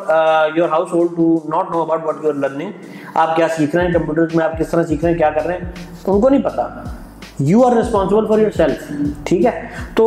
[0.56, 2.86] your household to not know about what you learning
[3.24, 5.46] آپ کیا سیکھ رہے ہیں کمپیوٹر میں آپ کس طرح سیکھ رہے ہیں کیا کر
[5.46, 5.66] رہے ہیں
[6.06, 6.68] ان کو نہیں پتا
[7.48, 8.90] you are responsible for yourself
[9.26, 10.06] ٹھیک ہے تو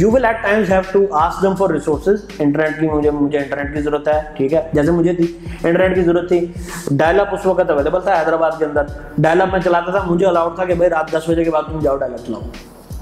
[0.00, 3.74] you will at times have to ask them for resources internet کی مجھے مجھے انٹرنیٹ
[3.74, 7.46] کی ضرورت ہے ٹھیک ہے جیسے مجھے تھی انٹرنیٹ کی ضرورت تھی ڈائل اپ اس
[7.46, 8.92] وقت اویلیبل تھا حیدرآباد کے اندر
[9.28, 11.72] ڈائل اپ میں چلاتا تھا مجھے الاؤڈ تھا کہ بھائی رات دس بجے کے بعد
[11.72, 12.40] تم جاؤ ڈائل اپ چلاؤ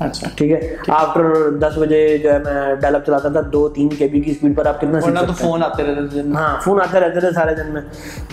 [0.05, 0.59] اچھا ٹھیک ہے
[0.95, 4.31] آفٹر دس بجے جو ہے میں ڈیل اپ چلاتا تھا دو تین کے بی کی
[4.31, 7.81] اسپیڈ پر آپ کتنا فون آتے رہتے ہاں فون آتے رہتے تھے سارے دن میں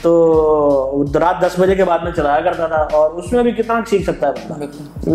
[0.02, 0.14] تو
[1.22, 4.10] رات دس بجے کے بعد میں چلایا کرتا تھا اور اس میں بھی کتنا سیکھ
[4.10, 5.14] سکتا ہے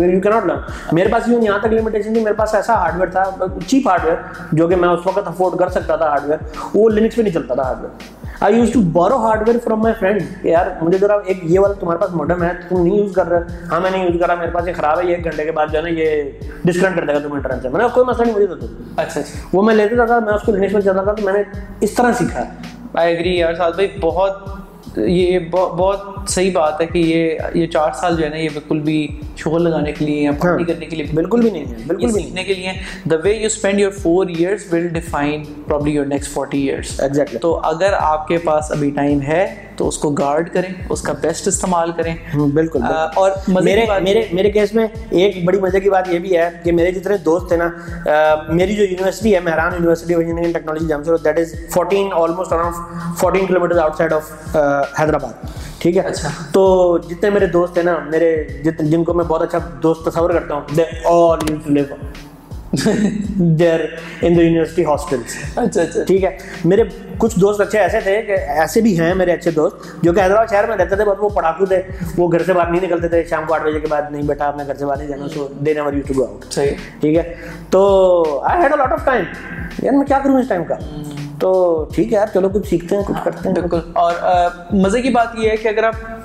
[0.91, 3.23] میرے پاس یوں یہاں تک لمیٹیشن تھی میرے پاس ایسا ہارڈ ویئر تھا
[3.67, 6.89] چیپ ہارڈ ویئر جو کہ میں اس وقت افورڈ کر سکتا تھا ہارڈ ویئر وہ
[6.89, 9.15] لنکس پہ نہیں چلتا تھا hardware I use to borrow
[9.47, 12.81] hardware from my friend یار مجھے ذرا ایک یہ والا تمہارے پاس ماڈم ہے تم
[12.83, 15.05] نہیں یوز کر رہے ہاں میں نہیں یوز کر رہا میرے پاس یہ خراب ہے
[15.09, 16.23] یہ ایک گھنٹے کے بعد جو ہے نا یہ
[16.65, 18.65] ڈسکنٹ گا تم انٹرنس سے میں نے کوئی مسئلہ نہیں مجھے
[18.95, 21.43] اچھا،, اچھا وہ میں لیتا تھا میں اس کو ریلیشن چلتا تھا تو میں نے
[21.81, 22.43] اس طرح سیکھا
[23.01, 27.91] آئی ایگری یار سال بھائی بہت یہ بہت صحیح بات ہے کہ یہ یہ چار
[27.99, 28.97] سال جو ہے نا یہ بالکل بھی
[29.43, 32.21] شغل لگانے کے لیے پارٹی ہاں، کرنے کے لیے بالکل بھی نہیں ہے بالکل بھی
[32.21, 32.71] سیکھنے کے لیے
[33.11, 37.39] the way you spend your four years will define probably your next forty years exactly
[37.47, 39.41] تو اگر آپ کے پاس ابھی ٹائم ہے
[39.77, 42.83] تو اس کو گارڈ کریں اس کا بیسٹ استعمال کریں ہاں، بالکل
[43.21, 43.29] اور
[43.63, 44.87] میرے میرے میرے کیس میں
[45.21, 47.69] ایک بڑی مزے کی بات یہ بھی ہے کہ میرے جتنے دوست ہیں نا
[48.49, 53.45] میری جو یونیورسٹی ہے Mehran university of engineering technology that is fourteen almost around fourteen
[53.59, 54.31] kilometer outside of
[54.99, 55.45] Hyderabad
[55.81, 56.63] ٹھیک ہے اچھا تو
[57.09, 58.27] جتنے میرے دوست ہیں نا میرے
[58.63, 61.83] جن کو میں بہت اچھا دوست تصور کرتا ہوں they all you to leave
[63.59, 63.79] there
[64.21, 65.21] in the university hostel
[65.61, 66.29] اچھا اچھا ٹھیک ہے
[66.71, 66.83] میرے
[67.19, 70.45] کچھ دوست اچھے ایسے تھے کہ ایسے بھی ہیں میرے اچھے دوست جو کہ حیدرآباد
[70.51, 71.81] شہر میں رہتے تھے بہت وہ پڑھاکو تھے
[72.17, 74.47] وہ گھر سے باہر نہیں نکلتے تھے شام کو آٹھ بجے کے بعد نہیں بیٹھا
[74.47, 76.53] آپ نے گھر سے باہر نہیں جانا so they never you to go out
[77.01, 77.23] ٹھیک ہے
[77.71, 77.85] تو
[78.49, 79.23] I had a lot of time
[79.85, 80.75] یار میں کیا کروں اس ٹائم کا
[81.39, 81.53] تو
[81.93, 84.13] ٹھیک ہے یار چلو کچھ سیکھتے ہیں کچھ کرتے ہیں بالکل اور
[84.83, 86.20] مزے کی بات یہ ہے کہ اگر آپ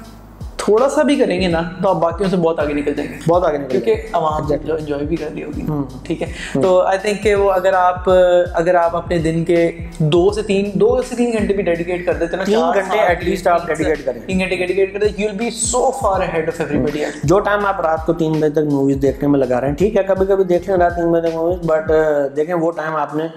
[0.66, 3.18] تھوڑا سا بھی کریں گے نا تو آپ باقیوں سے بہت آگے نکل جائیں گے
[3.26, 5.66] بہت آگے نکل کیونکہ عوام جو انجوائے بھی کر رہی ہوگی
[6.06, 9.58] ٹھیک ہے تو آئی تھنک کہ وہ اگر آپ اگر آپ اپنے دن کے
[10.00, 13.22] دو سے تین دو سے تین گھنٹے بھی ڈیڈیکیٹ کر دیتے نا تین گھنٹے ایٹ
[13.24, 16.48] لیسٹ آپ ڈیڈیکیٹ کریں تین گھنٹے ڈیڈیکیٹ کر دیں you will be so far ahead
[16.48, 16.60] of
[16.90, 19.76] everybody جو ٹائم آپ رات کو تین بجے تک موویز دیکھنے میں لگا رہے ہیں
[19.84, 21.90] ٹھیک ہے کبھی کبھی دیکھ لیں رات تین بجے تک موویز بٹ
[22.36, 23.28] دیکھیں وہ ٹائم آپ نے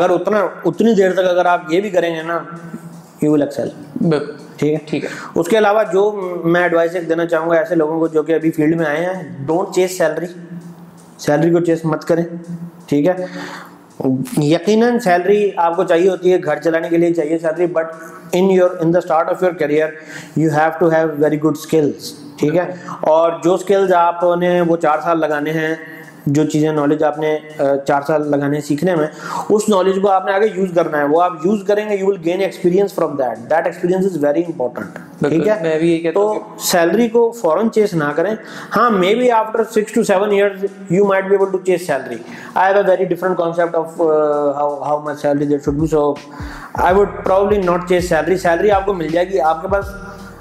[0.00, 2.38] اگر اتنا اتنی دیر تک اگر آپ یہ بھی کریں گے نا
[3.24, 3.68] یو ول ایکسل
[4.58, 5.08] ٹھیک ہے ٹھیک ہے
[5.40, 6.02] اس کے علاوہ جو
[6.44, 9.22] میں ایڈوائز دینا چاہوں گا ایسے لوگوں کو جو کہ ابھی فیلڈ میں آئے ہیں
[9.46, 10.26] ڈونٹ چیز سیلری
[11.26, 12.24] سیلری کو چیز مت کریں
[12.88, 14.06] ٹھیک ہے
[14.42, 17.94] یقیناً سیلری آپ کو چاہیے ہوتی ہے گھر چلانے کے لیے چاہیے salary but
[18.38, 19.90] in your in the start of your career
[20.42, 22.66] you have to have very good skills ٹھیک ہے
[23.10, 25.74] اور جو اسکلز آپ نے وہ چار سال لگانے ہیں
[26.26, 29.06] جو چیزیں نالج نالج آپ آپ آپ نے نے چار سال لگانے سیکھنے میں
[29.48, 29.56] میں
[29.92, 31.28] اس کو آگے یوز یوز کرنا ہے وہ
[31.66, 31.96] کریں گے
[35.80, 36.24] بھی یہ کہتا ہوں تو
[36.70, 37.22] سیلری کو
[37.94, 38.32] نہ کریں
[38.76, 38.88] ہاں
[39.38, 40.28] after six to to seven
[40.90, 41.58] you might be able
[47.88, 49.84] chase salary salary آپ کو مل جائے گی آپ کے پاس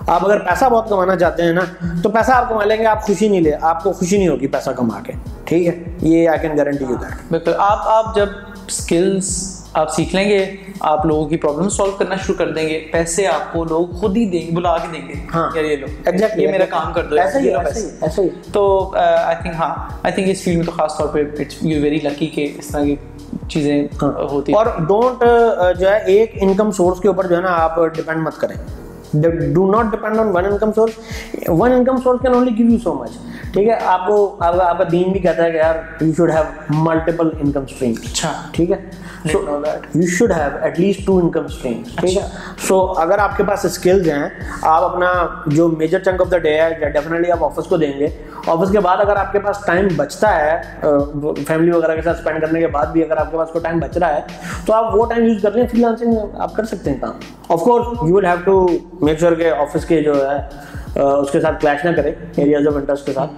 [0.09, 1.61] آپ اگر پیسہ بہت کمانا چاہتے ہیں نا
[2.03, 4.47] تو پیسہ آپ کما لیں گے آپ خوشی نہیں لے آپ کو خوشی نہیں ہوگی
[4.55, 5.13] پیسہ کما کے
[5.45, 5.75] ٹھیک ہے
[6.11, 8.29] یہ آئی کین گارنٹی بالکل آپ آپ آپ جب
[8.67, 9.27] اسکلس
[9.95, 10.43] سیکھ لیں گے
[10.89, 14.17] آپ لوگوں کی پرابلم سالو کرنا شروع کر دیں گے پیسے آپ کو لوگ خود
[14.17, 14.55] ہی دیں
[15.07, 15.67] گے ہاں یہ
[16.37, 19.75] یہ میرا کام کر دو تو آئی آئی تھنک تھنک ہاں
[20.31, 21.23] اس فیلڈ میں تو خاص طور پہ
[21.61, 22.95] یو ویری لکی کہ اس طرح کی
[23.49, 25.23] چیزیں ہاں۔ ہوتی اور ڈونٹ
[25.79, 28.55] جو ہے ایک انکم سورس کے اوپر جو ہے نا آپ ڈپینڈ مت کریں
[29.13, 30.95] They do not depend on one income source.
[31.45, 33.15] One income source can only give you so much.
[33.53, 36.79] ٹھیک ہے آپ کو آپ کا دین بھی کہتا ہے کہ یار you should have
[36.83, 38.77] multiple income stream اچھا ٹھیک ہے
[39.33, 42.21] you should have at least two income stream ٹھیک ہے
[42.67, 44.27] سو اچھا۔ اگر آپ کے پاس اسکلز ہیں
[44.61, 45.11] آپ اپنا
[45.55, 48.07] جو major chunk of the day ہے ڈیفینیٹلی آپ آفس کو دیں گے
[48.55, 50.59] آفس کے بعد اگر آپ کے پاس ٹائم بچتا ہے
[51.47, 53.79] فیملی وغیرہ کے ساتھ اسپینڈ کرنے کے بعد بھی اگر آپ کے پاس کوئی ٹائم
[53.79, 54.21] بچ رہا ہے
[54.65, 57.17] تو آپ وہ ٹائم یوز کر لیں فری لانسنگ آپ کر سکتے ہیں کام
[57.51, 58.59] of course you will have to
[59.05, 60.37] make sure کے آفس کے جو ہے
[61.01, 63.31] اس کے ساتھ کلیش نہ کرے ایریاز آف انٹرسٹ کے ساتھ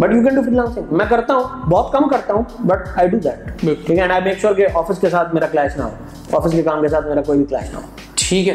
[0.00, 3.18] but you can do freelancing میں کرتا ہوں بہت کم کرتا ہوں بٹ آئی ڈو
[3.24, 6.52] دیٹ ٹھیک اینڈ آئی میک شیور کہ آفس کے ساتھ میرا کلیش نہ ہو آفس
[6.54, 8.54] کے کام کے ساتھ میرا کوئی بھی کلیش نہ ہو ٹھیک ہے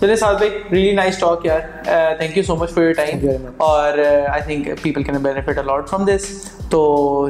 [0.00, 1.60] چلے سال بھائی ریلی نائس ٹاک یار
[2.18, 3.26] thank you so much for your time
[3.66, 3.98] اور
[4.32, 6.26] I think people can benefit a lot from this
[6.70, 6.80] تو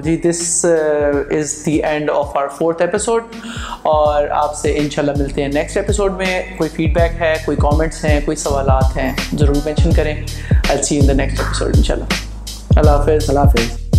[0.05, 3.37] جی this is the end of our fourth episode
[3.95, 7.35] اور آپ سے ان شاء اللہ ملتے ہیں نیکسٹ ایپیسوڈ میں کوئی فیڈ بیک ہے
[7.45, 10.15] کوئی کامنٹس ہیں کوئی سوالات ہیں ضرور مینشن کریں
[10.83, 13.90] see in the next episode ان شاء اللہ اللہ حافظ اللہ حافظ